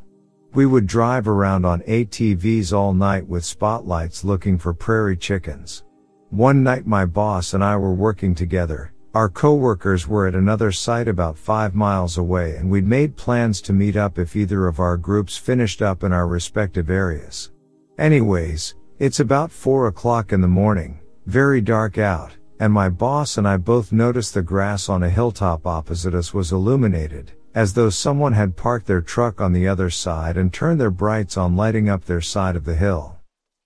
[0.54, 5.84] We would drive around on ATVs all night with spotlights looking for prairie chickens.
[6.30, 11.06] One night my boss and I were working together, our co-workers were at another site
[11.06, 14.96] about five miles away and we'd made plans to meet up if either of our
[14.96, 17.52] groups finished up in our respective areas.
[17.98, 23.46] Anyways, it's about four o'clock in the morning, very dark out, and my boss and
[23.46, 28.32] I both noticed the grass on a hilltop opposite us was illuminated, as though someone
[28.32, 32.04] had parked their truck on the other side and turned their brights on lighting up
[32.04, 33.16] their side of the hill.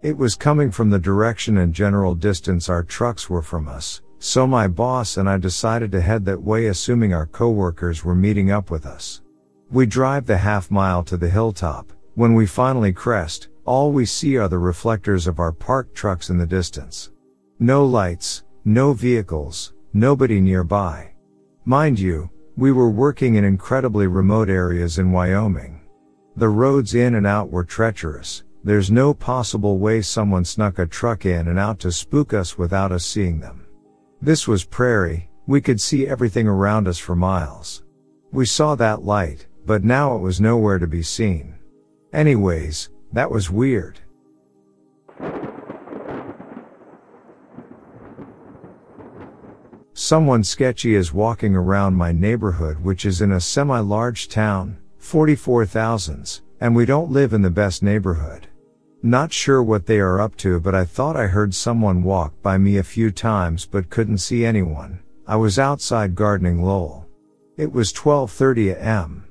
[0.01, 4.47] It was coming from the direction and general distance our trucks were from us, so
[4.47, 8.71] my boss and I decided to head that way assuming our coworkers were meeting up
[8.71, 9.23] with us.
[9.71, 11.93] We drive the half mile to the hilltop.
[12.15, 16.39] When we finally crest, all we see are the reflectors of our parked trucks in
[16.39, 17.13] the distance.
[17.59, 21.11] No lights, no vehicles, nobody nearby.
[21.65, 25.81] Mind you, we were working in incredibly remote areas in Wyoming.
[26.37, 28.45] The roads in and out were treacherous.
[28.63, 32.93] There's no possible way someone snuck a truck in and out to spook us without
[32.93, 33.67] us seeing them.
[34.23, 37.83] This was prairie, we could see everything around us for miles.
[38.31, 41.59] We saw that light, but now it was nowhere to be seen.
[42.13, 43.99] Anyways, that was weird.
[50.11, 56.75] Someone sketchy is walking around my neighborhood which is in a semi-large town, 44,000s, and
[56.75, 58.49] we don't live in the best neighborhood.
[59.05, 62.59] Not sure what they are up to, but I thought I heard someone walk by
[62.59, 64.99] me a few times but couldn't see anyone.
[65.29, 67.07] I was outside gardening lol.
[67.57, 69.29] It was 12:30 a.m.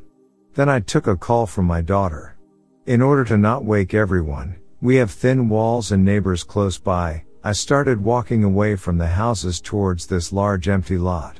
[0.53, 2.37] Then I took a call from my daughter.
[2.85, 7.25] In order to not wake everyone, we have thin walls and neighbors close by.
[7.41, 11.39] I started walking away from the houses towards this large empty lot.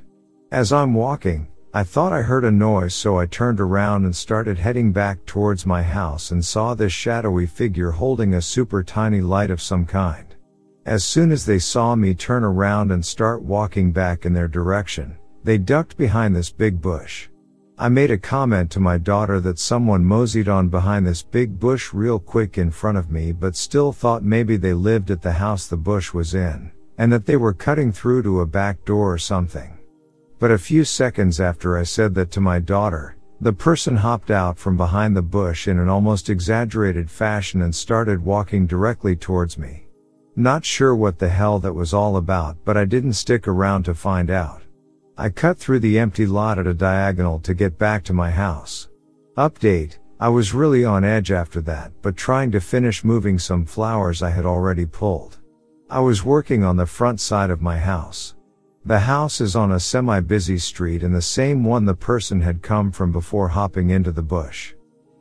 [0.52, 4.58] As I'm walking, I thought I heard a noise so I turned around and started
[4.58, 9.52] heading back towards my house and saw this shadowy figure holding a super tiny light
[9.52, 10.36] of some kind.
[10.86, 15.18] As soon as they saw me turn around and start walking back in their direction,
[15.44, 17.29] they ducked behind this big bush.
[17.82, 21.94] I made a comment to my daughter that someone moseyed on behind this big bush
[21.94, 25.66] real quick in front of me but still thought maybe they lived at the house
[25.66, 29.18] the bush was in, and that they were cutting through to a back door or
[29.18, 29.78] something.
[30.40, 34.60] But a few seconds after I said that to my daughter, the person hopped out
[34.60, 39.88] from behind the bush in an almost exaggerated fashion and started walking directly towards me.
[40.36, 43.96] Not sure what the hell that was all about, but I didn't stick around to
[43.96, 44.64] find out.
[45.20, 48.88] I cut through the empty lot at a diagonal to get back to my house.
[49.36, 54.24] Update, I was really on edge after that, but trying to finish moving some flowers
[54.24, 55.40] I had already pulled.
[55.90, 58.36] I was working on the front side of my house.
[58.86, 62.90] The house is on a semi-busy street and the same one the person had come
[62.90, 64.74] from before hopping into the bush.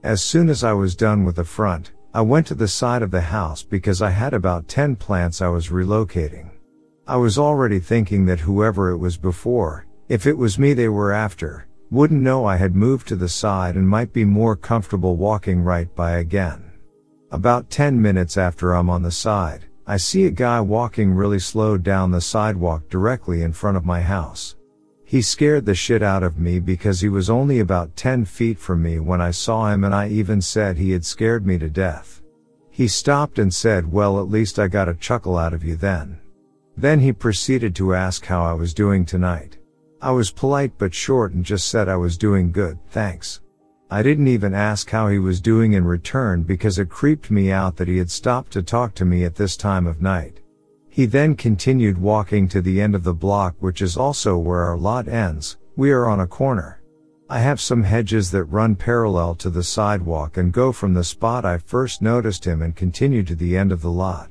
[0.04, 3.10] As soon as I was done with the front, I went to the side of
[3.10, 6.50] the house because I had about 10 plants I was relocating.
[7.08, 11.12] I was already thinking that whoever it was before, if it was me they were
[11.12, 15.60] after, wouldn't know I had moved to the side and might be more comfortable walking
[15.60, 16.72] right by again.
[17.30, 21.76] About 10 minutes after I'm on the side, I see a guy walking really slow
[21.76, 24.56] down the sidewalk directly in front of my house.
[25.04, 28.82] He scared the shit out of me because he was only about 10 feet from
[28.82, 32.22] me when I saw him and I even said he had scared me to death.
[32.70, 36.18] He stopped and said, well at least I got a chuckle out of you then.
[36.78, 39.57] Then he proceeded to ask how I was doing tonight.
[40.00, 43.40] I was polite but short and just said I was doing good, thanks.
[43.90, 47.76] I didn't even ask how he was doing in return because it creeped me out
[47.76, 50.40] that he had stopped to talk to me at this time of night.
[50.88, 54.76] He then continued walking to the end of the block which is also where our
[54.76, 56.80] lot ends, we are on a corner.
[57.28, 61.44] I have some hedges that run parallel to the sidewalk and go from the spot
[61.44, 64.30] I first noticed him and continue to the end of the lot.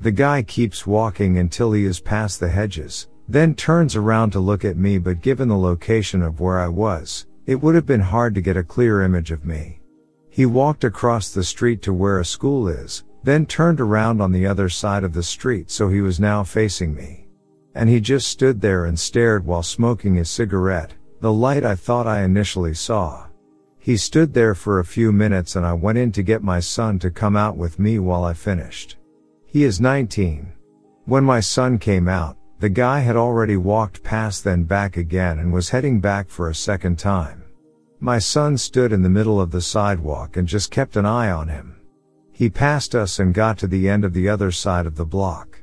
[0.00, 4.64] The guy keeps walking until he is past the hedges, then turns around to look
[4.64, 8.34] at me but given the location of where I was, it would have been hard
[8.34, 9.80] to get a clear image of me.
[10.28, 14.46] He walked across the street to where a school is, then turned around on the
[14.46, 17.26] other side of the street so he was now facing me.
[17.74, 22.06] And he just stood there and stared while smoking his cigarette, the light I thought
[22.06, 23.26] I initially saw.
[23.78, 26.98] He stood there for a few minutes and I went in to get my son
[27.00, 28.96] to come out with me while I finished.
[29.44, 30.52] He is 19.
[31.04, 35.52] When my son came out, the guy had already walked past then back again and
[35.52, 37.44] was heading back for a second time.
[38.00, 41.48] My son stood in the middle of the sidewalk and just kept an eye on
[41.48, 41.76] him.
[42.32, 45.60] He passed us and got to the end of the other side of the block.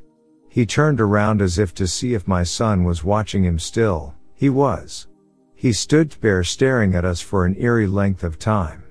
[0.48, 4.14] He turned around as if to see if my son was watching him still.
[4.36, 5.08] He was.
[5.56, 8.84] He stood there staring at us for an eerie length of time.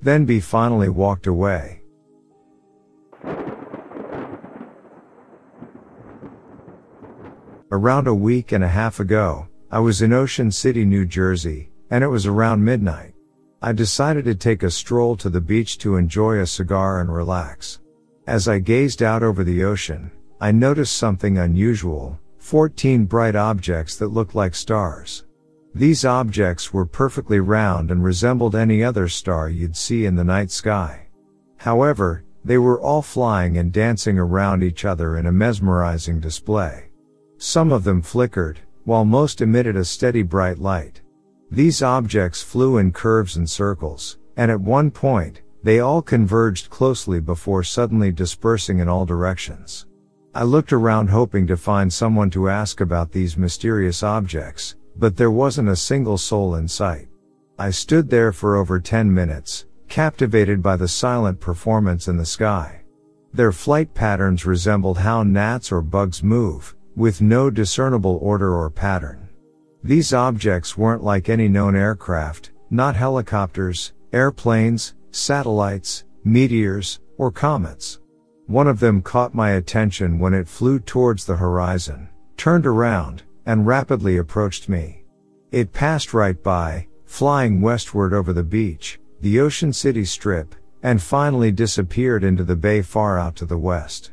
[0.00, 1.79] Then B finally walked away.
[7.72, 12.02] Around a week and a half ago, I was in Ocean City, New Jersey, and
[12.02, 13.14] it was around midnight.
[13.62, 17.78] I decided to take a stroll to the beach to enjoy a cigar and relax.
[18.26, 20.10] As I gazed out over the ocean,
[20.40, 25.26] I noticed something unusual, 14 bright objects that looked like stars.
[25.72, 30.50] These objects were perfectly round and resembled any other star you'd see in the night
[30.50, 31.06] sky.
[31.58, 36.89] However, they were all flying and dancing around each other in a mesmerizing display.
[37.42, 41.00] Some of them flickered, while most emitted a steady bright light.
[41.50, 47.18] These objects flew in curves and circles, and at one point, they all converged closely
[47.18, 49.86] before suddenly dispersing in all directions.
[50.34, 55.30] I looked around hoping to find someone to ask about these mysterious objects, but there
[55.30, 57.08] wasn't a single soul in sight.
[57.58, 62.82] I stood there for over 10 minutes, captivated by the silent performance in the sky.
[63.32, 69.26] Their flight patterns resembled how gnats or bugs move, with no discernible order or pattern.
[69.82, 78.00] These objects weren't like any known aircraft, not helicopters, airplanes, satellites, meteors, or comets.
[78.48, 83.66] One of them caught my attention when it flew towards the horizon, turned around, and
[83.66, 85.04] rapidly approached me.
[85.50, 91.50] It passed right by, flying westward over the beach, the Ocean City Strip, and finally
[91.50, 94.10] disappeared into the bay far out to the west.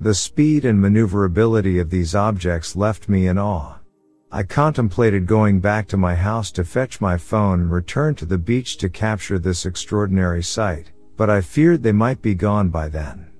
[0.00, 3.78] The speed and maneuverability of these objects left me in awe.
[4.30, 8.38] I contemplated going back to my house to fetch my phone and return to the
[8.38, 13.32] beach to capture this extraordinary sight, but I feared they might be gone by then.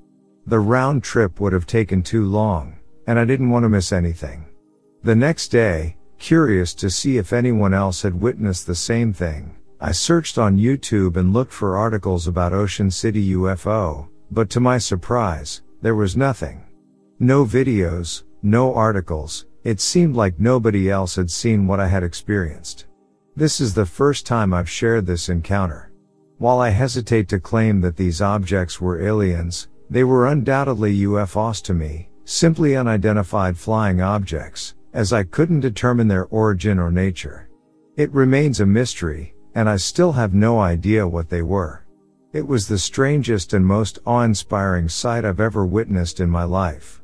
[0.47, 4.45] The round trip would have taken too long, and I didn't want to miss anything.
[5.05, 9.93] The next day, curious to see if anyone else had witnessed the same thing, I
[9.93, 15.63] searched on YouTube and looked for articles about Ocean City UFO, but to my surprise,
[15.81, 16.64] there was nothing.
[17.18, 22.87] No videos, no articles, it seemed like nobody else had seen what I had experienced.
[23.37, 25.93] This is the first time I've shared this encounter.
[26.39, 31.74] While I hesitate to claim that these objects were aliens, they were undoubtedly UFOs to
[31.74, 37.49] me, simply unidentified flying objects, as I couldn't determine their origin or nature.
[37.97, 41.85] It remains a mystery, and I still have no idea what they were.
[42.39, 47.03] It was the strangest and most awe-inspiring sight I've ever witnessed in my life.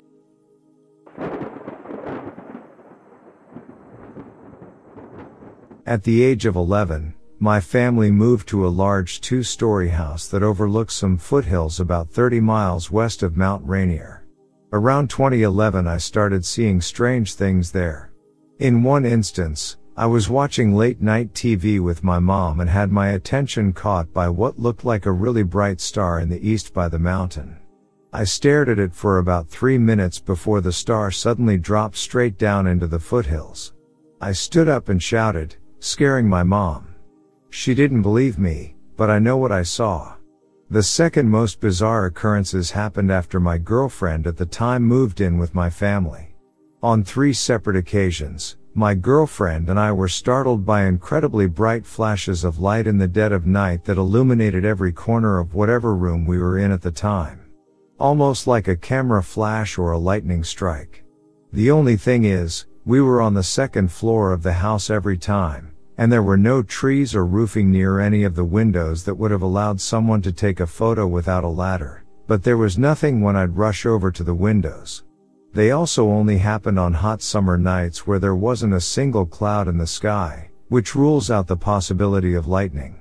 [5.85, 10.95] At the age of 11, my family moved to a large two-story house that overlooks
[10.95, 14.25] some foothills about 30 miles west of Mount Rainier.
[14.73, 18.13] Around 2011 I started seeing strange things there.
[18.61, 23.11] In one instance, I was watching late night TV with my mom and had my
[23.11, 26.99] attention caught by what looked like a really bright star in the east by the
[26.99, 27.57] mountain.
[28.13, 32.67] I stared at it for about three minutes before the star suddenly dropped straight down
[32.67, 33.73] into the foothills.
[34.21, 36.97] I stood up and shouted, scaring my mom.
[37.51, 40.15] She didn't believe me, but I know what I saw.
[40.71, 45.55] The second most bizarre occurrences happened after my girlfriend at the time moved in with
[45.55, 46.35] my family.
[46.83, 52.59] On three separate occasions, my girlfriend and I were startled by incredibly bright flashes of
[52.59, 56.59] light in the dead of night that illuminated every corner of whatever room we were
[56.59, 57.41] in at the time.
[58.01, 61.05] Almost like a camera flash or a lightning strike.
[61.53, 65.73] The only thing is, we were on the second floor of the house every time,
[65.97, 69.43] and there were no trees or roofing near any of the windows that would have
[69.43, 73.57] allowed someone to take a photo without a ladder, but there was nothing when I'd
[73.57, 75.05] rush over to the windows.
[75.55, 79.79] They also only happened on hot summer nights where there wasn't a single cloud in
[79.79, 82.99] the sky, which rules out the possibility of lightning.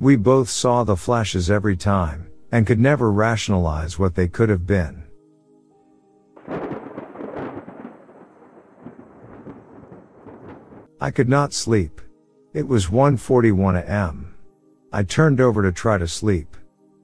[0.00, 4.66] We both saw the flashes every time, and could never rationalize what they could have
[4.66, 5.04] been.
[11.02, 12.00] I could not sleep.
[12.54, 14.34] It was 1:41 am.
[14.90, 16.56] I turned over to try to sleep.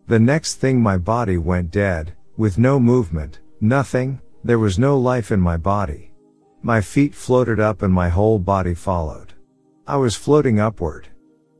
[0.07, 5.33] The next thing my body went dead, with no movement, nothing, there was no life
[5.33, 6.13] in my body.
[6.63, 9.33] My feet floated up and my whole body followed.
[9.89, 11.09] I was floating upward.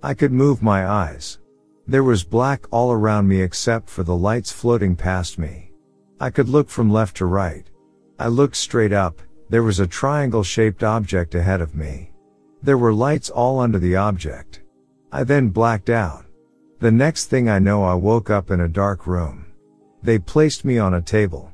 [0.05, 1.41] I could move my eyes.
[1.89, 5.73] There was black all around me except for the lights floating past me.
[6.21, 7.69] I could look from left to right.
[8.21, 12.13] I looked straight up, there was a triangle shaped object ahead of me.
[12.63, 14.63] There were lights all under the object.
[15.11, 16.25] I then blacked out.
[16.79, 19.47] The next thing I know I woke up in a dark room.
[20.05, 21.51] They placed me on a table.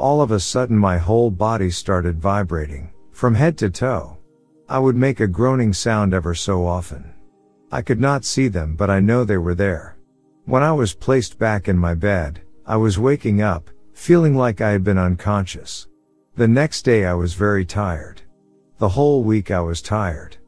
[0.00, 4.16] All of a sudden my whole body started vibrating, from head to toe.
[4.66, 7.12] I would make a groaning sound ever so often.
[7.70, 9.98] I could not see them but I know they were there.
[10.46, 14.70] When I was placed back in my bed, I was waking up, feeling like I
[14.70, 15.86] had been unconscious.
[16.34, 18.22] The next day I was very tired.
[18.78, 20.38] The whole week I was tired.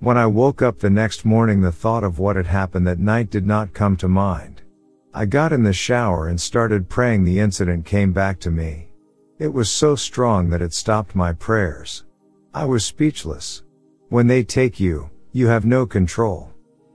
[0.00, 3.28] When I woke up the next morning the thought of what had happened that night
[3.28, 4.62] did not come to mind.
[5.12, 8.88] I got in the shower and started praying the incident came back to me.
[9.42, 12.04] It was so strong that it stopped my prayers.
[12.54, 13.64] I was speechless.
[14.08, 16.52] When they take you, you have no control.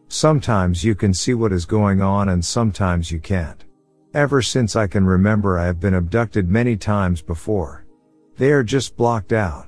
[0.07, 3.65] Sometimes you can see what is going on and sometimes you can't.
[4.13, 7.85] Ever since I can remember I have been abducted many times before.
[8.37, 9.67] They are just blocked out.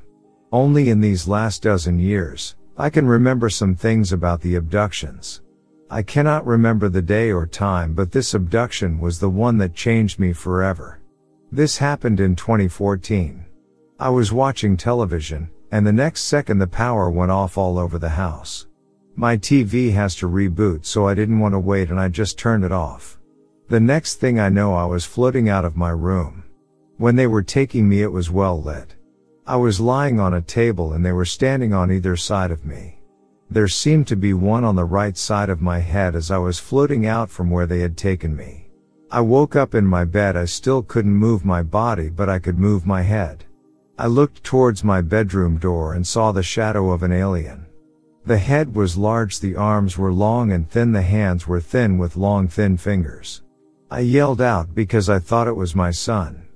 [0.54, 5.42] Only in these last dozen years, I can remember some things about the abductions.
[5.90, 10.18] I cannot remember the day or time, but this abduction was the one that changed
[10.18, 10.99] me forever.
[11.52, 13.44] This happened in 2014.
[14.00, 18.10] I was watching television, and the next second the power went off all over the
[18.10, 18.68] house.
[19.16, 22.64] My TV has to reboot so I didn't want to wait and I just turned
[22.64, 23.20] it off.
[23.68, 26.44] The next thing I know I was floating out of my room.
[26.98, 28.96] When they were taking me it was well lit.
[29.48, 33.00] I was lying on a table and they were standing on either side of me.
[33.50, 36.60] There seemed to be one on the right side of my head as I was
[36.60, 38.69] floating out from where they had taken me.
[39.12, 40.38] I woke up in my bed.
[40.38, 43.44] I still couldn't move my body, but I could move my head.
[43.98, 47.66] I looked towards my bedroom door and saw the shadow of an alien.
[48.26, 52.16] The head was large, the arms were long and thin, the hands were thin with
[52.16, 53.42] long thin fingers.
[53.90, 56.48] I yelled out because I thought it was my son.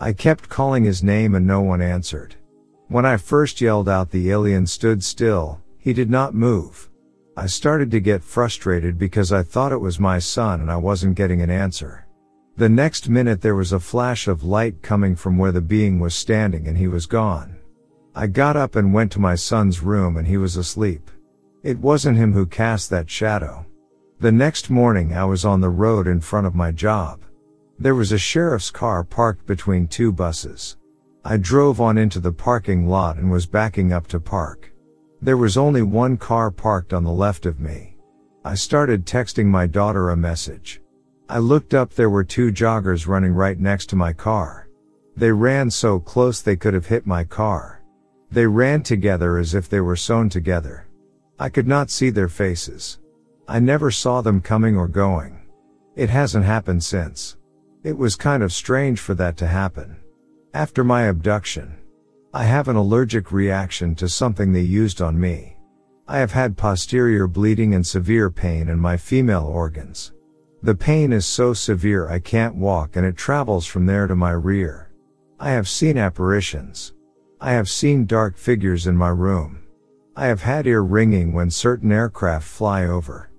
[0.00, 2.36] I kept calling his name and no one answered.
[2.86, 6.88] When I first yelled out the alien stood still, he did not move.
[7.38, 11.14] I started to get frustrated because I thought it was my son and I wasn't
[11.14, 12.04] getting an answer.
[12.56, 16.16] The next minute there was a flash of light coming from where the being was
[16.16, 17.56] standing and he was gone.
[18.12, 21.12] I got up and went to my son's room and he was asleep.
[21.62, 23.64] It wasn't him who cast that shadow.
[24.18, 27.20] The next morning I was on the road in front of my job.
[27.78, 30.76] There was a sheriff's car parked between two buses.
[31.24, 34.72] I drove on into the parking lot and was backing up to park.
[35.20, 37.96] There was only one car parked on the left of me.
[38.44, 40.80] I started texting my daughter a message.
[41.28, 44.68] I looked up there were two joggers running right next to my car.
[45.16, 47.82] They ran so close they could have hit my car.
[48.30, 50.86] They ran together as if they were sewn together.
[51.38, 53.00] I could not see their faces.
[53.48, 55.40] I never saw them coming or going.
[55.96, 57.36] It hasn't happened since.
[57.82, 59.96] It was kind of strange for that to happen.
[60.54, 61.76] After my abduction,
[62.34, 65.56] I have an allergic reaction to something they used on me.
[66.06, 70.12] I have had posterior bleeding and severe pain in my female organs.
[70.62, 74.32] The pain is so severe I can't walk and it travels from there to my
[74.32, 74.92] rear.
[75.40, 76.92] I have seen apparitions.
[77.40, 79.62] I have seen dark figures in my room.
[80.14, 83.30] I have had ear ringing when certain aircraft fly over.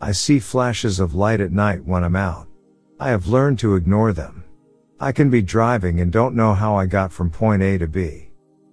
[0.00, 2.46] I see flashes of light at night when I'm out.
[2.98, 4.44] I have learned to ignore them.
[4.98, 8.27] I can be driving and don't know how I got from point A to B.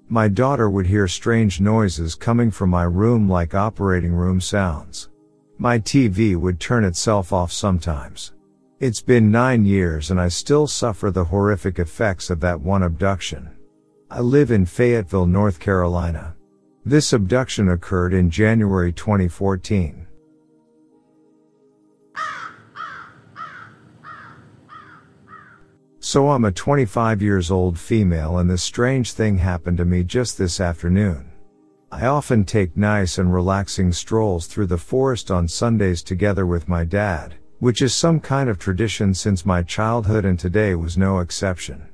[0.08, 5.10] My daughter would hear strange noises coming from my room like operating room sounds.
[5.58, 8.34] My TV would turn itself off sometimes.
[8.80, 13.50] It's been nine years and I still suffer the horrific effects of that one abduction.
[14.12, 16.36] I live in Fayetteville, North Carolina.
[16.86, 20.06] This abduction occurred in January 2014.
[26.08, 30.38] So I'm a 25 years old female and this strange thing happened to me just
[30.38, 31.32] this afternoon.
[31.92, 36.84] I often take nice and relaxing strolls through the forest on Sundays together with my
[36.84, 41.90] dad, which is some kind of tradition since my childhood and today was no exception.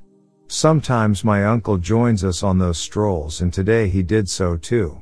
[0.47, 5.01] Sometimes my uncle joins us on those strolls and today he did so too.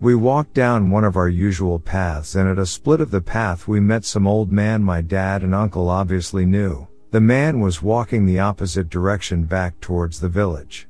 [0.00, 3.68] We walked down one of our usual paths and at a split of the path
[3.68, 6.88] we met some old man my dad and uncle obviously knew.
[7.10, 10.88] The man was walking the opposite direction back towards the village.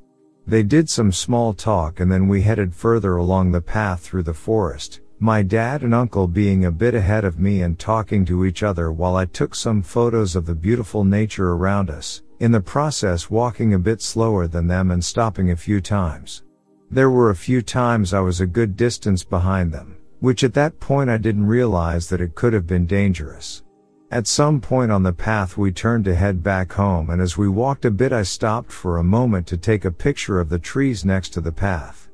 [0.49, 4.35] They did some small talk and then we headed further along the path through the
[4.35, 8.65] forest, my dad and uncle being a bit ahead of me and talking to each
[8.65, 13.31] other while I took some photos of the beautiful nature around us, in the process
[13.31, 16.43] walking a bit slower than them and stopping a few times.
[16.91, 20.81] There were a few times I was a good distance behind them, which at that
[20.81, 23.63] point I didn't realize that it could have been dangerous.
[24.11, 27.47] At some point on the path we turned to head back home and as we
[27.47, 31.05] walked a bit I stopped for a moment to take a picture of the trees
[31.05, 32.09] next to the path.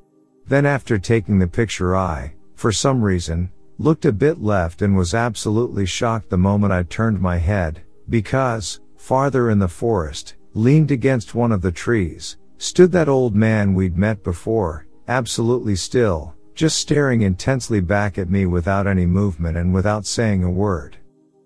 [0.45, 5.13] Then after taking the picture I, for some reason, looked a bit left and was
[5.13, 11.33] absolutely shocked the moment I turned my head, because, farther in the forest, leaned against
[11.33, 17.21] one of the trees, stood that old man we'd met before, absolutely still, just staring
[17.21, 20.97] intensely back at me without any movement and without saying a word.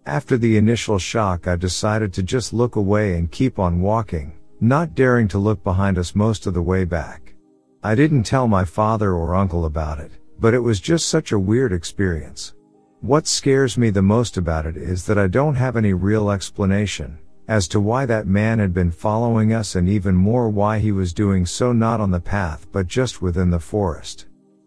[0.10, 4.95] After the initial shock, I decided to just look away and keep on walking, not
[4.95, 7.36] daring to look behind us most of the way back.
[7.84, 11.38] I didn't tell my father or uncle about it, but it was just such a
[11.38, 12.55] weird experience.
[13.01, 17.20] What scares me the most about it is that I don't have any real explanation
[17.47, 21.14] as to why that man had been following us and even more why he was
[21.14, 24.26] doing so not on the path but just within the forest.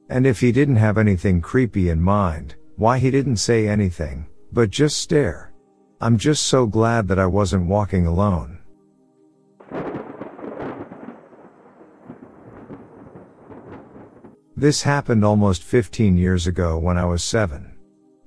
[0.09, 4.71] And if he didn't have anything creepy in mind, why he didn't say anything, but
[4.71, 5.53] just stare.
[6.01, 8.59] I'm just so glad that I wasn't walking alone.
[14.57, 17.73] This happened almost 15 years ago when I was 7.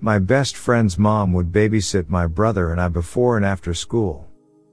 [0.02, 4.28] My best friend's mom would babysit my brother and I before and after school.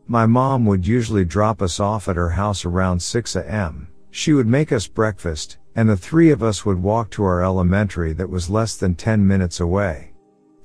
[0.08, 3.88] My mom would usually drop us off at her house around 6 a.m.
[4.10, 8.12] She would make us breakfast, and the three of us would walk to our elementary
[8.14, 10.11] that was less than 10 minutes away.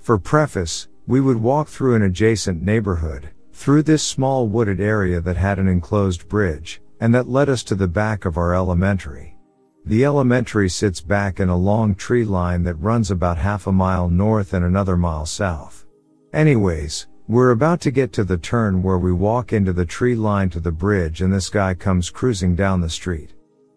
[0.07, 5.35] For preface, we would walk through an adjacent neighborhood, through this small wooded area that
[5.35, 9.35] had an enclosed bridge, and that led us to the back of our elementary.
[9.83, 14.07] The elementary sits back in a long tree line that runs about half a mile
[14.09, 15.85] north and another mile south.
[16.31, 20.49] Anyways, we're about to get to the turn where we walk into the tree line
[20.51, 23.33] to the bridge and this guy comes cruising down the street.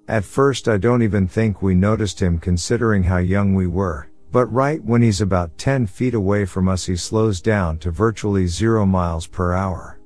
[0.07, 4.10] At first I don't even think we noticed him considering how young we were.
[4.33, 8.47] But right when he's about 10 feet away from us he slows down to virtually
[8.47, 9.99] 0 miles per hour.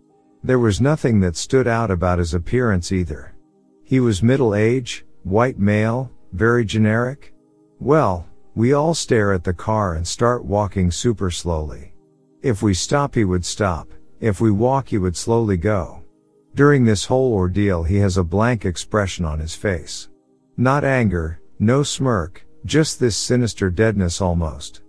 [0.42, 3.34] There was nothing that stood out about his appearance either.
[3.82, 7.34] He was middle age, white male, very generic.
[7.80, 11.92] Well, we all stare at the car and start walking super slowly.
[12.42, 13.88] If we stop he would stop,
[14.20, 16.02] if we walk he would slowly go.
[16.54, 20.08] During this whole ordeal he has a blank expression on his face.
[20.56, 24.80] Not anger, no smirk, just this sinister deadness almost.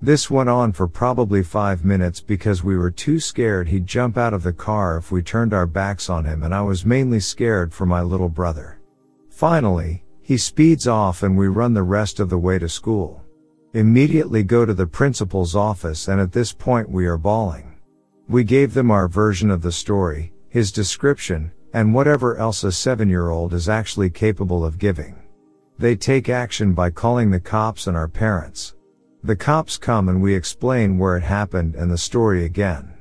[0.00, 4.34] This went on for probably five minutes because we were too scared he'd jump out
[4.34, 7.72] of the car if we turned our backs on him and I was mainly scared
[7.72, 8.78] for my little brother.
[9.30, 13.24] Finally, he speeds off and we run the rest of the way to school.
[13.72, 17.74] Immediately go to the principal's office and at this point we are bawling.
[18.28, 23.08] We gave them our version of the story, his description, and whatever else a seven
[23.08, 25.23] year old is actually capable of giving.
[25.78, 28.74] They take action by calling the cops and our parents.
[29.24, 32.94] The cops come and we explain where it happened and the story again.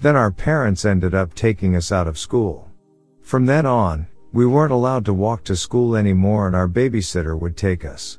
[0.00, 2.68] Then our parents ended up taking us out of school.
[3.20, 7.56] From then on, we weren't allowed to walk to school anymore and our babysitter would
[7.56, 8.18] take us.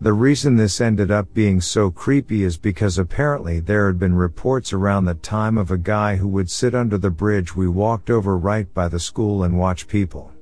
[0.00, 4.72] The reason this ended up being so creepy is because apparently there had been reports
[4.72, 8.38] around the time of a guy who would sit under the bridge we walked over
[8.38, 10.32] right by the school and watch people.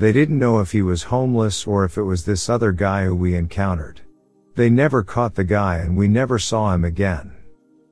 [0.00, 3.14] They didn't know if he was homeless or if it was this other guy who
[3.14, 4.00] we encountered.
[4.54, 7.36] They never caught the guy and we never saw him again.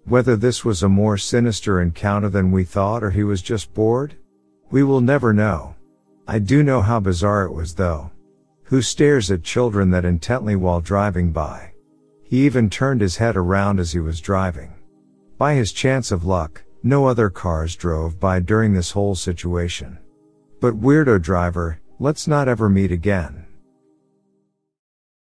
[0.06, 4.16] Whether this was a more sinister encounter than we thought or he was just bored?
[4.70, 5.76] We will never know.
[6.26, 8.10] I do know how bizarre it was though.
[8.62, 11.74] Who stares at children that intently while driving by?
[12.22, 14.72] He even turned his head around as he was driving.
[15.36, 19.98] By his chance of luck, no other cars drove by during this whole situation.
[20.58, 23.47] But weirdo driver, Let's not ever meet again.